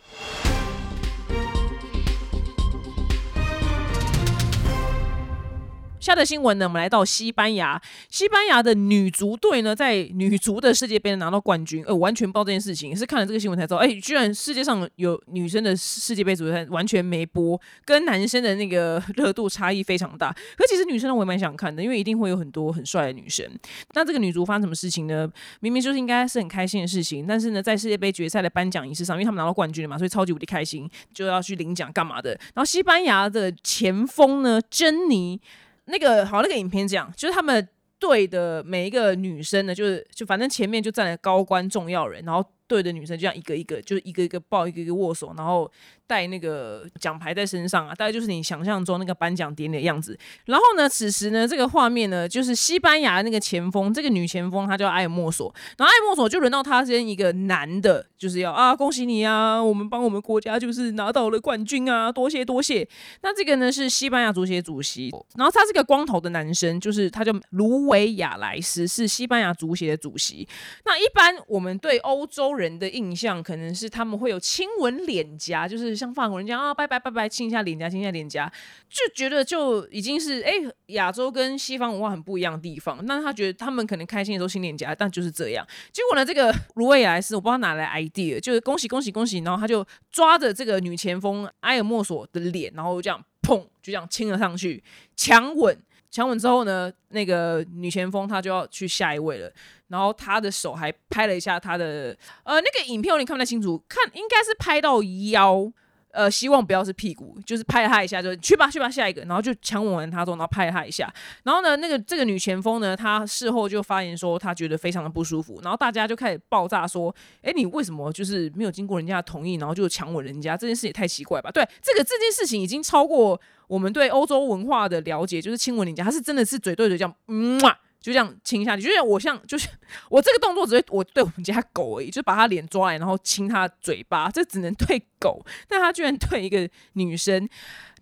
[6.03, 7.81] 下的新闻呢，我们来到西班牙。
[8.11, 20.35] 西班牙的女足队呢，在女足的世界杯拿到冠军，呃，完全不知道这件事情，是看了这个新闻才知道，哎，居然世界上有女生的世界杯足球赛完全没播，跟男生的那个热度差异非常大。
[20.57, 23.49] 可其实女生呢我也蛮想看的，因为一定会有很多很帅的女生。
[23.95, 25.31] 那这个女足发生什么事情呢？
[25.61, 32.31] 明明就是应该是很开心的事情，但是呢，在世界杯决赛的颁奖仪式上，因为他们拿到冠军了嘛，所以超级无敌开心，就要去领奖干嘛的。
[32.55, 35.41] 然后西班牙的前锋呢，珍妮。
[35.87, 37.69] 那个好，那个影片讲，就是他们
[37.99, 45.71] 队的每一个女生呢，就是就反正前面就站了高官重要人，然后队的女生这样一个一个，就是一个一个抱，一个一个握手，然后。
[46.13, 50.19] 带那个奖牌在身上啊，大概就是你想象中那个颁奖典礼的样子。
[50.45, 55.51] 然后呢，此时呢，这个画面呢，就是西班牙那个前锋，这个女前锋她叫艾莫索。
[55.79, 62.87] 然后艾莫索就轮到他跟一个男的，就是要啊，恭喜你啊，我们帮我们国家就是拿到了冠军啊，多谢多谢。
[63.23, 70.47] 那这个呢是西班牙足协主席，然后他是个光头的男生，就是他叫卢维亚莱斯，是西班牙足协的主席。
[70.85, 76.02] 那一般我们对欧洲人的印象，可能是他们会有亲吻脸颊，就是。
[76.03, 78.53] 像法国人家啊，拜拜拜拜，亲一下脸颊，亲一下脸颊，
[78.89, 80.53] 就觉得就已经是哎，
[80.87, 82.99] 亚洲跟西方文化很不一样的地方。
[83.07, 85.65] 那他觉得他们可能开心的时候亲脸颊，但就是这样。
[85.93, 94.83] 结果呢，这个卢维亚斯我不知道哪来 idea，就是恭喜恭喜恭喜，然后他就抓着这个女前锋埃尔莫索的脸，然后这样砰，就这样亲了上去，
[95.15, 95.79] 强吻。
[96.11, 99.51] 强吻之后呢，那个女前锋她就要去下一位了，
[99.89, 105.73] 然后她的手还拍了一下她的呃那个影片我，你看不太清楚，看应该是拍到腰。
[106.13, 111.13] 呃，希望不要是屁股，就是拍了他一下，就去吧去吧，下一个，然后就强吻完他之后，然后拍了他一下，
[111.45, 121.51] 然后呢，那个这个女前锋呢，她事后就发言说，她觉得非常的不舒服，然后大家就开始爆炸说，哎，你为什么就是没有经过人家的同意，然后就强吻人家，这件事也太奇怪吧？
[121.51, 127.59] 对，这个这件事情已经超过我们对欧洲文化的了解，就是亲吻人家，他是真的是嘴对嘴这样，嗯。
[128.03, 129.69] 就这样亲下去，就是我像，就是
[130.11, 137.49] 我这个动作只是我对我们家狗而已，就把他脸抓来，然后亲他嘴巴，这只能对狗，但他居然对一个女生，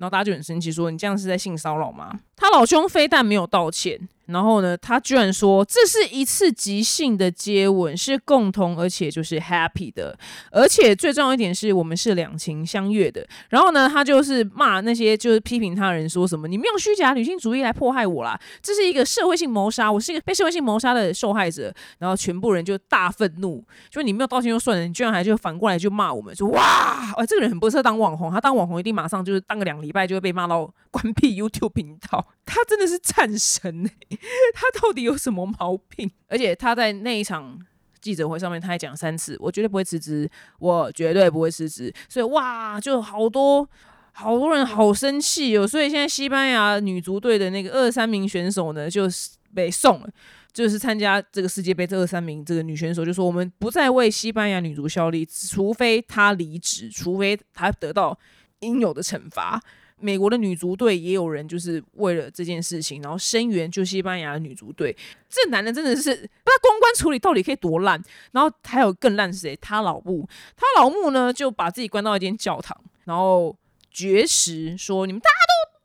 [0.00, 2.18] 然后大家就很生气，说你这样是在性骚扰吗？
[2.34, 4.08] 他老兄非但没有道歉。
[4.26, 10.16] 然后呢，他居然说这是一次即兴的接吻，是共同而且就是 happy 的，
[10.52, 13.26] 而且最重要一点是我们是两情相悦的。
[13.48, 21.74] 然后呢，他就是骂那些就是批评他人说什么你们用虚假女性主义来迫害我啦，这是一个社会性谋杀，我是一个被社会性谋杀的受害者。
[21.98, 32.24] 然后全部人就大愤怒，就你没有道歉就算了，你居然还就反过来就骂我们，说哇，哎，这个人很不适合当网红，他当网红一定马上就是当个两年礼拜就会被骂到关闭 YouTube 频道。
[32.46, 33.90] 他真的是战神哎！
[34.54, 36.08] 他到底有什么毛病？
[36.28, 37.58] 而且他在那一场
[38.00, 43.68] 记者会上面，他还讲三次：“我绝对不会辞职，我绝对不会辞职。”所以哇，就好多
[44.12, 45.66] 好多人好生气哦！
[45.66, 50.08] 所以现在西班牙女足队的那个二三名选手呢，就是被送了，
[50.52, 51.84] 就是参加这个世界杯。
[51.86, 58.18] 这二三名这个女选手就说：“我们不再为西班牙女足效力，除非她离职，除非她得到
[58.60, 59.62] 应有的惩罚。”
[60.00, 64.96] 美国的女足队也有人就是为了这件事情，然后声援就西班牙的女足队。
[65.28, 68.02] 这男的真的是，不知道公关处理到底可以多烂。
[68.32, 69.54] 然后还有更烂是谁？
[69.56, 73.56] 他老母，他老母呢就把自己关到一间教堂，然后
[73.90, 75.36] 绝食说：“你们大家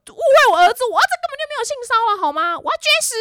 [0.05, 2.57] 都误会我儿子，我儿子根本就没有性骚扰，好吗？
[2.57, 3.15] 我要绝食！”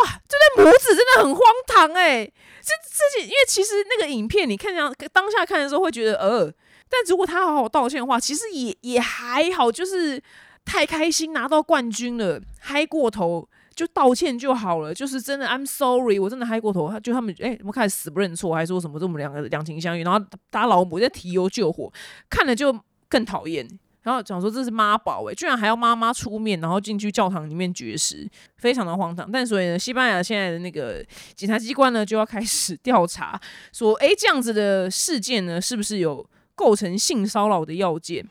[0.00, 2.24] 哇，这对母子真的很荒唐哎！
[2.24, 6.52] 这这些，因为其实那个影片你看上当下看的时候会觉得呃。
[6.88, 10.22] 但如果他好好道歉的话，其实也也还好，就是
[10.64, 14.94] 太开心拿到冠军了，嗨过头就道歉就好了。
[14.94, 16.88] 就是真的，I'm sorry，我真的嗨过头。
[16.88, 21.92] 他就他们哎，我们开始死不认错，还说什么这我们两个两情相悦，然后打老母在提油救火，
[22.30, 23.66] 看了就更讨厌。
[24.02, 29.28] 然后讲说这是妈宝哎，居然还要妈妈出面，然后进去教堂里面绝食，非常的荒唐。
[29.32, 33.40] 但所以呢，西班牙现在的那个检察机关呢就要开始调查，
[33.72, 36.24] 说哎这样子的事件呢是不是有？
[36.54, 38.26] 构成性骚扰的要件。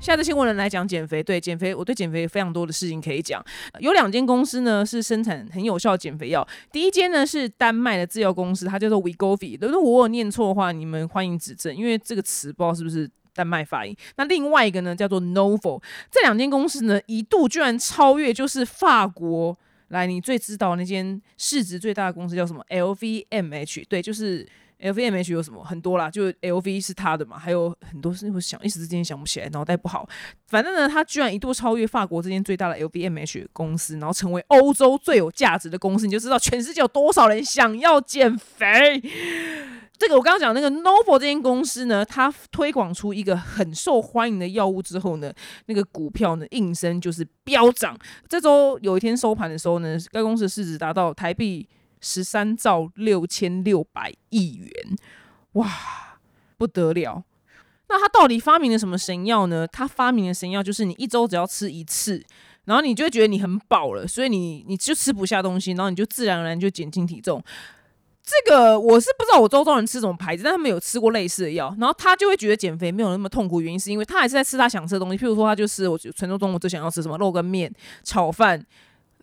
[0.00, 3.40] 下次新闻人来讲减肥，对减肥，我对减肥非常多的事情可以讲。
[3.78, 9.56] 有两间公司呢是生产很有效减肥药，第一间呢是丹麦的制药公司，它叫做 Wegovy。
[9.60, 13.96] 如果我有念错的话，你们欢迎指正，因为这个词不知道是不是丹麦发音。
[14.16, 19.56] 那另外一个呢叫做 Novo，这两间公司呢一度居然超越，就是法国。
[19.92, 24.46] 来，你最知道那间市值最大的公司叫什么？LVMH，对，就是
[24.80, 30.08] LVMH 有什么很多啦，就 LV 是他的嘛，还有很多是我想一时之间想不起来，脑袋不好。
[30.46, 39.02] 反正呢，他居然一度超越法国这间最大的 LVMH 公司，然后成为欧洲最有价值的公司，你就知道全世界有多少人想要减肥。
[40.02, 45.32] 这个我刚刚讲那个 Novo 这间公司呢，它推广出一个很受欢迎的药物之后呢，
[45.66, 47.96] 那个股票呢应声就是飙涨。
[48.28, 51.68] 这周有一天收盘的时候呢，该公司市值达到台币
[52.00, 54.70] 十三兆六千六百亿元，
[55.52, 55.70] 哇，
[56.56, 57.22] 不得了！
[57.86, 59.68] 那他到底发明了什么神药呢？
[59.68, 62.20] 他发明的神药就是你一周只要吃一次，
[62.64, 67.40] 然后你就会觉得你很饱了，所以你你就吃不下东西，然后你就自然而然就减轻体重。
[68.24, 73.60] 这个我是不知道我周遭人吃什么牌子，但他们有吃过类似的药，然后他就会觉得减肥没有那么痛苦。
[73.60, 77.72] 原因是因为他还是在吃他想吃的东西，譬如说他就是我传说中我最想要吃什么肉跟面、
[78.04, 78.64] 炒饭、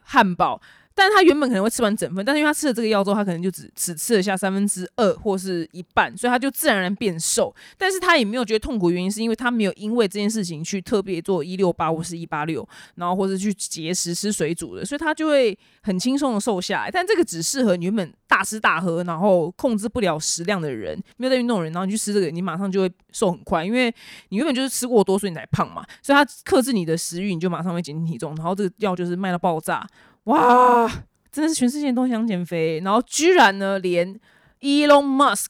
[0.04, 0.62] 汉堡。
[0.96, 7.56] 但是他原本可能会吃完整份，但是因为他吃了这个药之后，他可能就只只吃了下三分之二或是一半，所以他就自然而然变瘦。
[7.78, 16.92] 但是他也没有觉得痛苦，原因是因为他没有因为这件事情去特别做一六八或是一八六，然后或者去节食吃水煮的，所以他就会很轻松的瘦下来。
[16.92, 23.94] 但这个只适合你原本大吃大喝，然后控制不了食量的人，没有在运动的人，然后你去吃这个，你马上就会瘦很快，因为
[24.30, 25.82] 你原本就是吃过多，所以你才胖嘛。
[26.02, 28.36] 所以他克制你的食欲，你就马上会减轻体重。
[28.36, 29.88] 然后这个药就是卖到爆炸。
[30.30, 30.88] 哇，
[31.32, 34.20] 真的是全世界都想减肥，然后居然呢，连
[34.62, 35.48] Elon Musk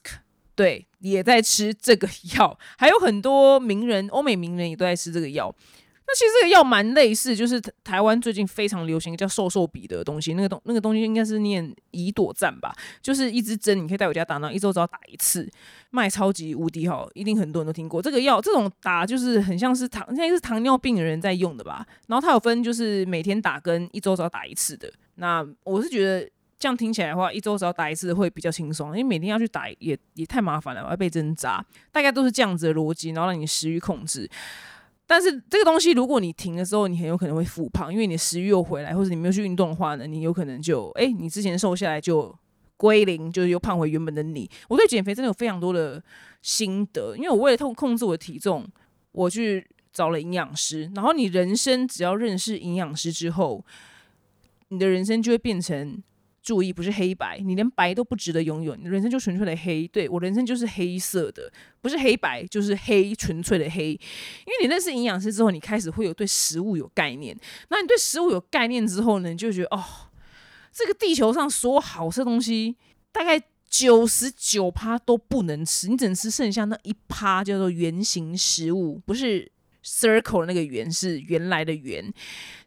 [0.54, 5.54] 对也在吃这个药，还有很多名人，欧美名人也都在吃这个药。
[6.12, 15.48] 那其实这个药蛮类似，就是台湾最近非常流行叫瘦瘦笔的东西，那个东那个东西应该是念乙朵赞吧，就是一支针，你可以带回家打，然后一周只要打一次，
[15.90, 18.40] 卖超级无敌好，一定很多人都听过这个药。
[18.40, 21.86] 这种打就是很像是糖，现在是糖尿病的人在用的吧。
[22.08, 24.92] 然后它有分就是每天打跟一周只要打一次的。
[25.14, 34.28] 那我是觉得这样听起来的话，一周只要打一次会比较轻松，因为每天要去打也也太麻烦了，要被针扎，大概都是这样子的逻辑，然后让你食欲控制。
[35.10, 42.32] 但是这个东西，如果你停了之后，你很有可能会复胖，因为你食欲又回来，或者你没有去运动的话呢，你有可能就哎，你之前瘦下来就
[42.76, 44.48] 归零，就是又胖回原本的你。
[44.68, 46.00] 我对减肥真的有非常多的
[46.42, 48.64] 心得，因为我为了控控制我的体重，
[49.10, 50.88] 我去找了营养师。
[50.94, 53.64] 然后你人生只要认识营养师之后，
[54.68, 56.00] 你的人生就会变成。
[56.42, 59.86] 注意，不是黑白，你连白都不值得拥有，你人生就纯粹的黑。
[59.88, 63.90] 对我人生就是黑色的，不是黑白，就是黑，纯粹的黑。
[63.90, 63.98] 因
[64.46, 67.38] 为你认识营养师之后，你开始会有对食物有概念。
[67.68, 69.84] 那你对食物有概念之后呢，你就觉得哦，
[70.72, 72.76] 这个地球上所有好吃的东西，
[73.12, 79.52] 大概九十九趴都不能吃，你只能吃剩下那一趴，叫做圆形食物，不是
[79.84, 82.12] circle 那个圆，是原来的圆。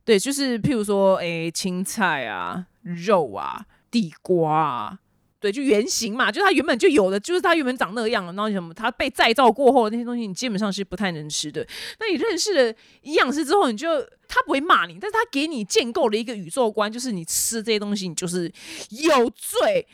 [0.05, 2.67] 对，就是譬如说，诶，青菜啊。
[2.83, 4.99] 肉啊，地瓜啊，
[5.39, 8.25] 对，就原型嘛，就是它原本就有的，就是它原本长那个样。
[8.27, 11.67] 然后什么，它被再造过后那些东西，你基本上是不太能吃的。
[11.99, 18.49] 那你认识了营养师之后，你就他不会骂你，但是他给你建构了一个宇宙观，就是你吃这些东西，你就是
[18.89, 19.85] 有罪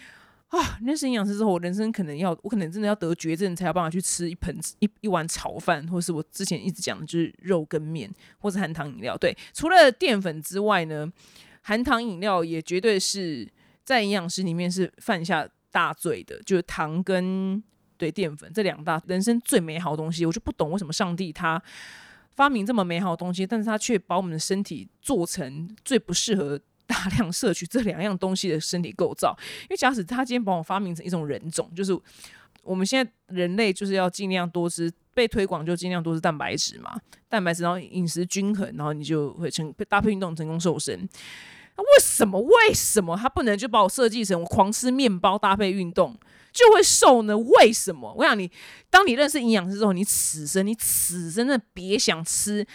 [0.49, 0.77] 啊！
[0.83, 9.17] 认识营养师之后，我人生可能要，我可能真的要得绝症，才有办法去吃一盆一一碗炒饭，或是我之前一直讲的就是肉跟面，或是含糖饮料。
[9.17, 11.11] 对，除了淀粉之外呢？
[11.69, 13.47] 含糖饮料也绝对是
[13.83, 17.63] 在营养师里面是犯下大罪的，就是糖跟
[17.95, 21.61] 对淀粉这两大人生最美好的东西，我就不懂为什么上帝他
[22.31, 29.37] 发明这么美好的东西，但是他却把我们的身体做成最不适合大量摄取这两样东西的身体构造。
[29.63, 31.95] 因为假使他今天把我发明成一种人种，就是
[32.63, 41.07] 我们现在人类就是要尽量多吃，被推广就尽量多吃蛋白质嘛，蛋白质，然后饮食均衡，然后你就会成搭配运动成功瘦身。
[41.79, 42.39] 为什么？
[42.39, 46.17] 为什么他不能就把我设计成我狂吃面包搭配运动
[46.51, 47.37] 就会瘦呢？
[47.37, 48.13] 为什么？
[48.17, 48.49] 我想你，
[48.89, 52.65] 当你认识营养师之后，你此生你此生的别想吃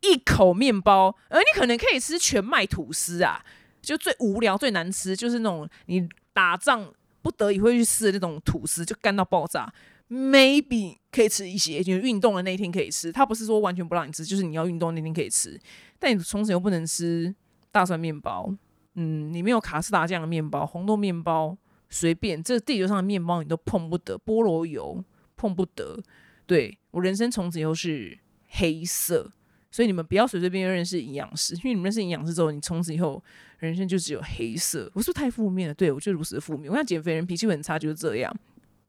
[0.00, 3.44] 一口面包，而你可能可以吃全麦吐司啊，
[3.80, 6.92] 就最无聊最难吃，就是那种你打仗
[7.22, 9.72] 不得已会去吃的那种吐司，就干到爆炸。
[10.10, 13.10] Maybe 可以吃一些，就运动的那一天可以吃。
[13.10, 15.58] 他不是说完全不让你吃，就是你要运动那天可以吃，
[15.98, 17.34] 但你从此又不能吃。
[17.72, 18.54] 大蒜面包，
[18.94, 21.56] 嗯，你没有卡斯达酱的面包，红豆面包，
[21.88, 25.02] 随便这地球上的面包你都碰不得，菠萝油
[25.34, 25.98] 碰不得。
[26.46, 28.18] 对我人生从此以后是
[28.48, 29.32] 黑色，
[29.70, 33.22] 所以你们不要随随便便认识营养师，因为你们认识营养师之后，你从此以后
[33.58, 34.90] 人生就只有黑色。
[34.92, 36.70] 我是不是太负面了，对我就如此的负面。
[36.70, 38.36] 我想减肥人脾气很差，就是这样，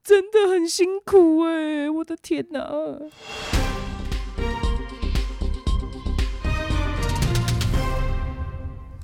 [0.03, 2.59] 真的很辛苦哎，我的天哪！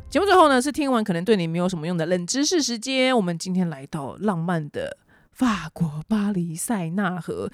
[0.09, 3.15] 节目最后呢，是听完可能对你没有什么用的冷知识时间。
[3.15, 4.97] 我们今天来到浪漫的
[5.31, 7.47] 法国巴黎塞纳河。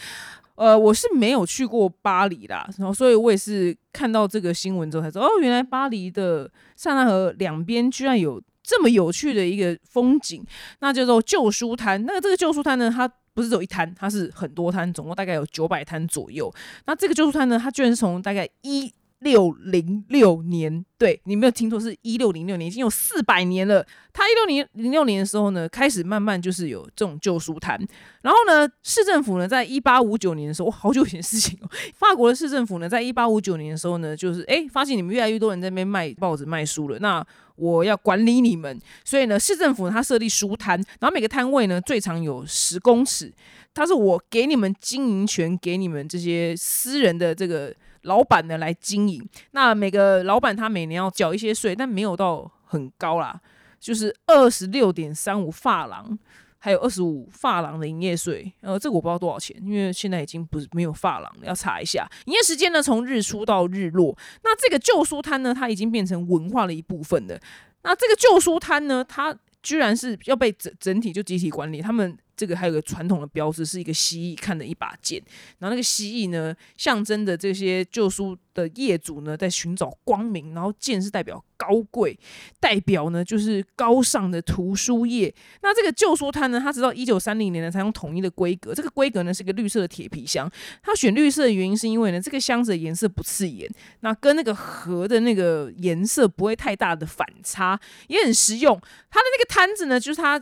[0.55, 10.41] 呃，我是没有去过巴黎啦，然后所以我也是看到这个新闻之后才知道，哦，原来巴黎的塞纳河两边居然有这么有趣的一个风景，
[10.79, 12.05] 那叫做旧书摊。
[12.05, 16.49] 那这个旧书摊呢，它不是只有一摊，它是很多摊，总共大概有九百摊左右。
[16.85, 18.89] 那这个旧书摊呢，它居然是从大概一
[19.19, 20.85] 六零六年。
[20.97, 23.85] 对你没有听错，是一六零六年，已经有四百年了。
[24.13, 27.77] 他一六零零六年的时候呢，开始慢慢就是有这种旧书摊。
[28.21, 31.69] 然后呢，市政府呢，在一八五九年的时候，我好久以前的事情哦。
[31.95, 37.25] 法国的市政府呢，在一八五九年的时候呢，就是哎，发现你们越来越多人在那边卖报纸、卖书了，那
[37.57, 38.79] 我要管理你们。
[39.03, 43.33] 所以呢，市政府它设立书摊，然后每个摊位呢，最长有十公尺。
[43.73, 47.75] 它是我给你们经营权，给你们这些私人的这个。
[48.05, 53.39] 老板呢来经营，那每个老板他每年要缴一些税，但没有到很高啦，
[53.79, 56.17] 就是二十六点三五发廊，
[56.57, 62.09] 还有二十五发廊的营业税，呃，这个我不知道多少钱，因为现在已经不是没有发廊，要查一下。
[62.25, 64.17] 营业时间呢，从日出到日落。
[64.43, 67.39] 那这个旧书摊呢，它已经变成文化的一部分了。
[67.83, 72.17] 那这个旧书摊呢，它居然是要被整整体就集体管理，他们。
[72.35, 75.21] 这个还有个传统的标志，是一个蜥蜴看的一把剑，
[75.59, 82.17] 然后那个蜥蜴呢，象征的这些旧书的业主呢，在寻找光明，然后剑是代表高贵，
[82.59, 85.31] 代表呢就是高尚的图书业。
[85.61, 90.49] 那这个旧书摊呢，它直到一九三零年呢才用统一的规格，这个规格呢是一个绿色的铁皮箱。
[90.81, 98.75] 它选绿色的原因是因为呢，这个箱子的颜色不刺眼，那跟那个盒的那个颜色不会太大的反差，也很实用。
[99.11, 100.41] 它的那个摊子呢，就是它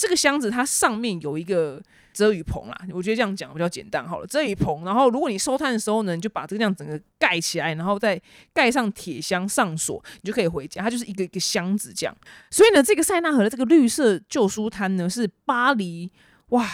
[0.00, 1.08] 这个箱子它上面。
[1.18, 1.82] 有一个
[2.18, 4.26] 遮雨棚啦，我觉得这样讲比较简单好了。
[4.26, 8.20] 遮雨棚，然后如果你收摊的时候呢，你就把这个这样整个盖起来，然后再
[8.52, 10.82] 盖上铁箱上锁，你就可以回家。
[10.82, 12.16] 它就是一个一个箱子这样。
[12.50, 16.10] 所以呢，这个塞纳河的这个绿色旧书摊呢，是巴黎
[16.48, 16.68] 哇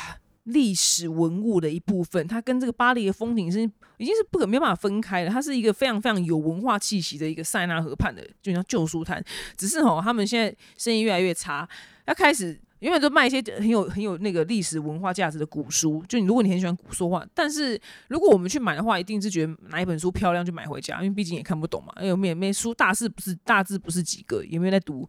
[0.45, 2.27] 历史文物的一部分。
[2.27, 3.61] 它跟这个巴黎的风景是
[3.99, 5.29] 已经是不可没办法分开的。
[5.29, 9.23] 它是一个非常非常有文化气息的一个塞纳河畔的，就像旧书摊。
[9.59, 11.69] 只是哦，他们现在生意越来越差，
[12.07, 12.59] 要开始。
[12.85, 21.95] 原本都卖一些很有很有那个历史文化价值的古书，就你如果你很喜欢古书画，但是如果我们去买的话，一定是觉得哪一本书漂亮就买回家，因为毕竟也看不懂嘛。
[22.05, 25.09] 有没没书大字不是大字不是几个，也没有在读。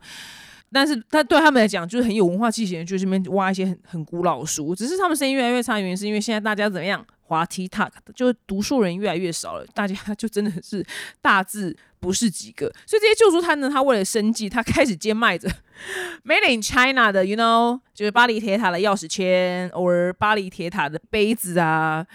[0.71, 4.73] 但是他对他们来讲，就是很有文化气息，就这边挖一些很很古老的书。
[4.73, 7.05] 只是他们生意越来越差，原因是因为现在大家怎么样？
[7.27, 10.85] 滑 TikTok 就读书人越来越少了，大家就真的是
[11.23, 11.75] 大字
[12.05, 12.71] 不是几个。
[12.85, 15.49] 所以这些旧书摊呢，他为了生计，他开始兼卖着。
[16.23, 22.05] Made in China 的，you know，就是巴黎铁塔的钥匙圈，，or 巴黎铁塔的杯子啊，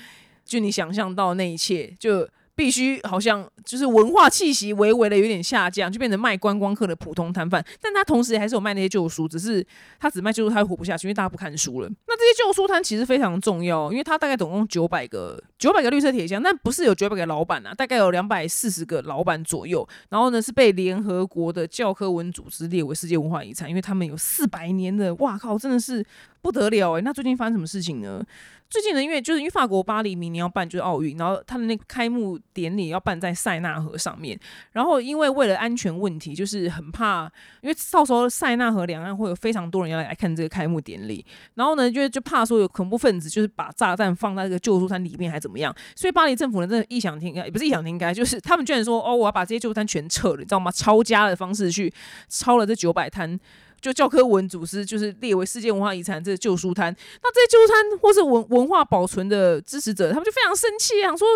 [0.45, 2.29] 就你想象到那一切，就。
[2.61, 7.65] 必须好像就是文化气息微微的有点下降，就变成卖观光客的普通摊贩。
[7.81, 9.67] 但他同时还是有卖那些旧书，只是
[9.99, 11.89] 他只卖旧书，他活不下去，因为大家不看书了。
[12.07, 19.89] 那这些旧书摊其实非常重要，因为他大概总共九百个九百个绿色铁箱，但不是有九百个老板啊，大概有两百四十个老板左右。
[20.11, 26.05] 然后呢，是被联合国的教科文组织列为世界文化遗产，因为他们有四百年的，哇靠，真的是
[26.43, 27.01] 不得了诶。
[27.01, 28.23] 那最近发生什么事情呢？
[28.71, 34.39] 最近呢，因为就是因为法国巴黎明年要办就是奥运，然后他的那个开幕典礼要办在塞纳河上面，
[34.71, 37.25] 然后因为为了安全问题，就是很怕，
[37.63, 50.71] 因为到时候塞纳河两岸会有非常多人要来看这个开幕典礼，然后呢，就就怕说有恐怖分子就是把炸弹放在这个旧书摊里面还怎么样，所以巴黎政府呢真的异想天开，也不是异想天开，就是他们居然说哦，我要把这些旧书摊全撤了，你知道吗？
[50.71, 51.93] 抄家的方式去
[52.29, 53.41] 抄了这九百摊。
[53.81, 61.27] 就教科文组织就是列为世界文化遗产这旧书摊，那这些旧书摊或是文文化保存的支持者，他们就非常生气，想说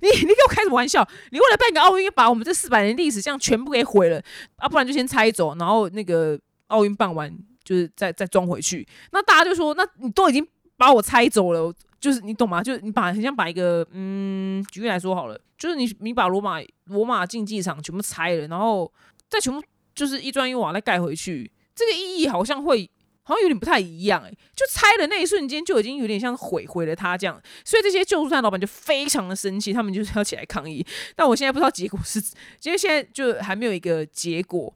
[0.00, 1.06] 你你给我开什么玩笑？
[1.30, 4.20] 你为了办个奥运，把我们这四百年历史这样全部给毁了
[4.56, 4.68] 啊？
[4.68, 7.32] 不然就先拆走，然后那个奥运办完
[7.62, 8.86] 就是再再装回去。
[9.12, 12.62] 那大家就说，那你都已经把我拆走了，就是你懂吗？
[12.62, 18.92] 就是你把很像把一个嗯，举例来说好了，就是你你把罗马罗马竞技场全部拆了，然后
[19.30, 19.62] 再全部
[19.94, 21.50] 就是一砖一瓦再盖回去。
[21.74, 22.88] 这个意义好像会
[23.22, 30.86] 好像有点不太一样哎，就拆的那一瞬间就已经有点像毁毁了他这样，所以这些旧书摊老板就非常的生气，他们就是要起来抗议。
[31.16, 32.22] 但我现在不知道结果是，
[32.62, 34.74] 因为现在就还没有一个结果，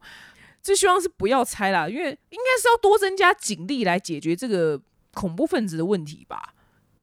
[0.61, 4.81] 就希望是不要拆啦，因为应该是要多增加警力来解决这个
[5.13, 6.55] 恐怖分子的问题吧，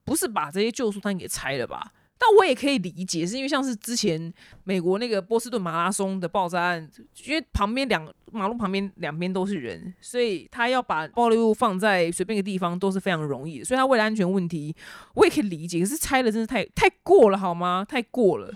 [0.04, 1.92] 不是把这些旧书摊给拆了吧？
[2.18, 4.32] 但我也可以理解，是因为像是之前
[4.64, 6.90] 美国那个波士顿马拉松的爆炸案，
[7.26, 13.64] 因为旁边两马路旁边两边都是人，所以他要把暴力物放在随便一个地方都是非常容易的。
[13.64, 14.74] 所以他为了安全问题，
[15.14, 15.80] 我也可以理解。
[15.80, 17.84] 可是拆了真是太太过了，好吗？
[17.86, 18.52] 太过了。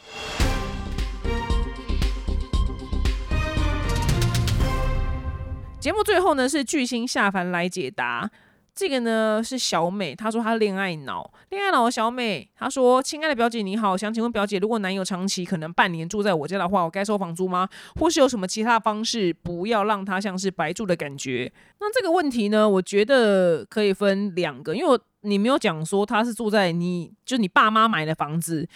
[5.79, 8.31] 节目最后呢，是巨星下凡来解答。
[8.75, 17.69] 这个呢是小美，她说她恋爱脑，恋爱脑的小美，她说：“亲爱的表姐你好，想请问表姐，如果男友长期可能半年住在我家的话，我该收房租吗？
[17.97, 28.69] 或是有什么其他方式，不要让他像是白住的感觉？”那这个问题呢，我觉得可以分两个，因为你没有讲说他是住在你就你爸妈买的房子。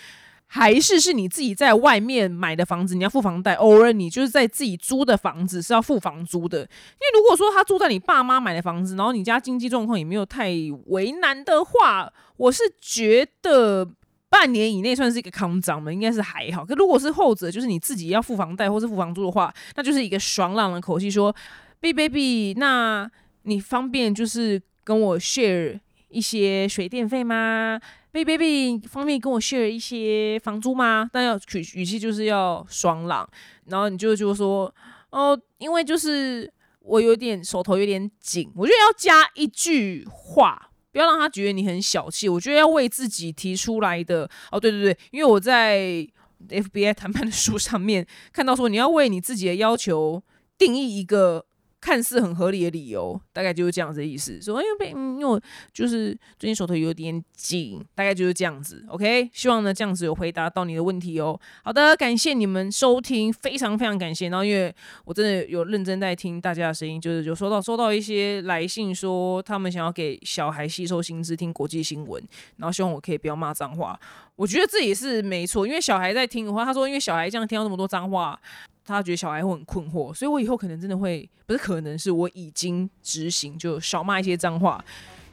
[0.57, 6.59] 还是是你自己在外面买的房子，你要付房贷；偶尔你就是在自己租的房子是要付房租的。
[6.61, 10.52] 因为如果说他住在你爸妈买的房子，然后你家经济状况也没有太
[10.86, 13.84] 为难的话，我是觉得
[14.28, 16.64] 半年以内算是一个康涨嘛，应该是还好。
[16.64, 21.34] 可如果是后者，就是你自己要付房贷或是付房租的话，那就是一个爽朗的口气说
[21.80, 23.11] ：“B baby，那
[23.42, 25.80] 你方便就是跟我 share
[26.14, 27.80] 一些水电费吗？”
[28.14, 31.10] baby baby 方便跟我 share 一些房租吗？
[31.12, 33.28] 但要语语气就是要爽朗，
[33.66, 34.72] 然后你就就说
[35.10, 36.48] 哦，因为就是
[36.78, 42.28] 我有点手头有点紧，我觉得要加一句话，不要让他觉得你很小气。
[42.28, 46.06] 我觉得要为自己提出来的哦，对对对，因为我在
[46.48, 50.22] FBI 谈判的书上面看到说，你要为你自己的要求
[50.56, 51.46] 定义一个。
[51.85, 54.41] 看似很合理的理由，大概就是这样子的意思。
[54.41, 55.39] 说，因为被，因为我
[55.70, 58.82] 就是最近手头有点紧，大概就是这样子。
[58.89, 61.39] OK，希望呢这样子有回答到你的问题哦。
[61.62, 64.30] 好的，感谢你们收听，非常非常感谢。
[64.30, 64.74] 然后，因为
[65.05, 72.26] 我真的有认真在听大家的声音，就是有收到收到一些来信，说他们想要给小孩吸收新知，听国际新闻，
[72.57, 74.01] 然后希望我可以不要骂脏话。
[74.37, 78.41] 我觉得这也是没错，因为小孩在听的话，他说，因为小孩这样听到那么多脏话。
[78.87, 84.85] 他觉得小孩会很困惑，所以我以后可能真的会，不是可能是我已经执行，就少骂一些脏话。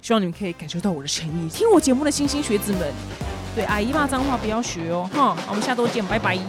[0.01, 1.49] 希望你们可以感受到我的诚意。
[1.49, 2.91] 听我节目的新兴学子们，
[3.53, 6.39] 对阿姨骂脏话不要学哦，哈，我们下周见，拜拜。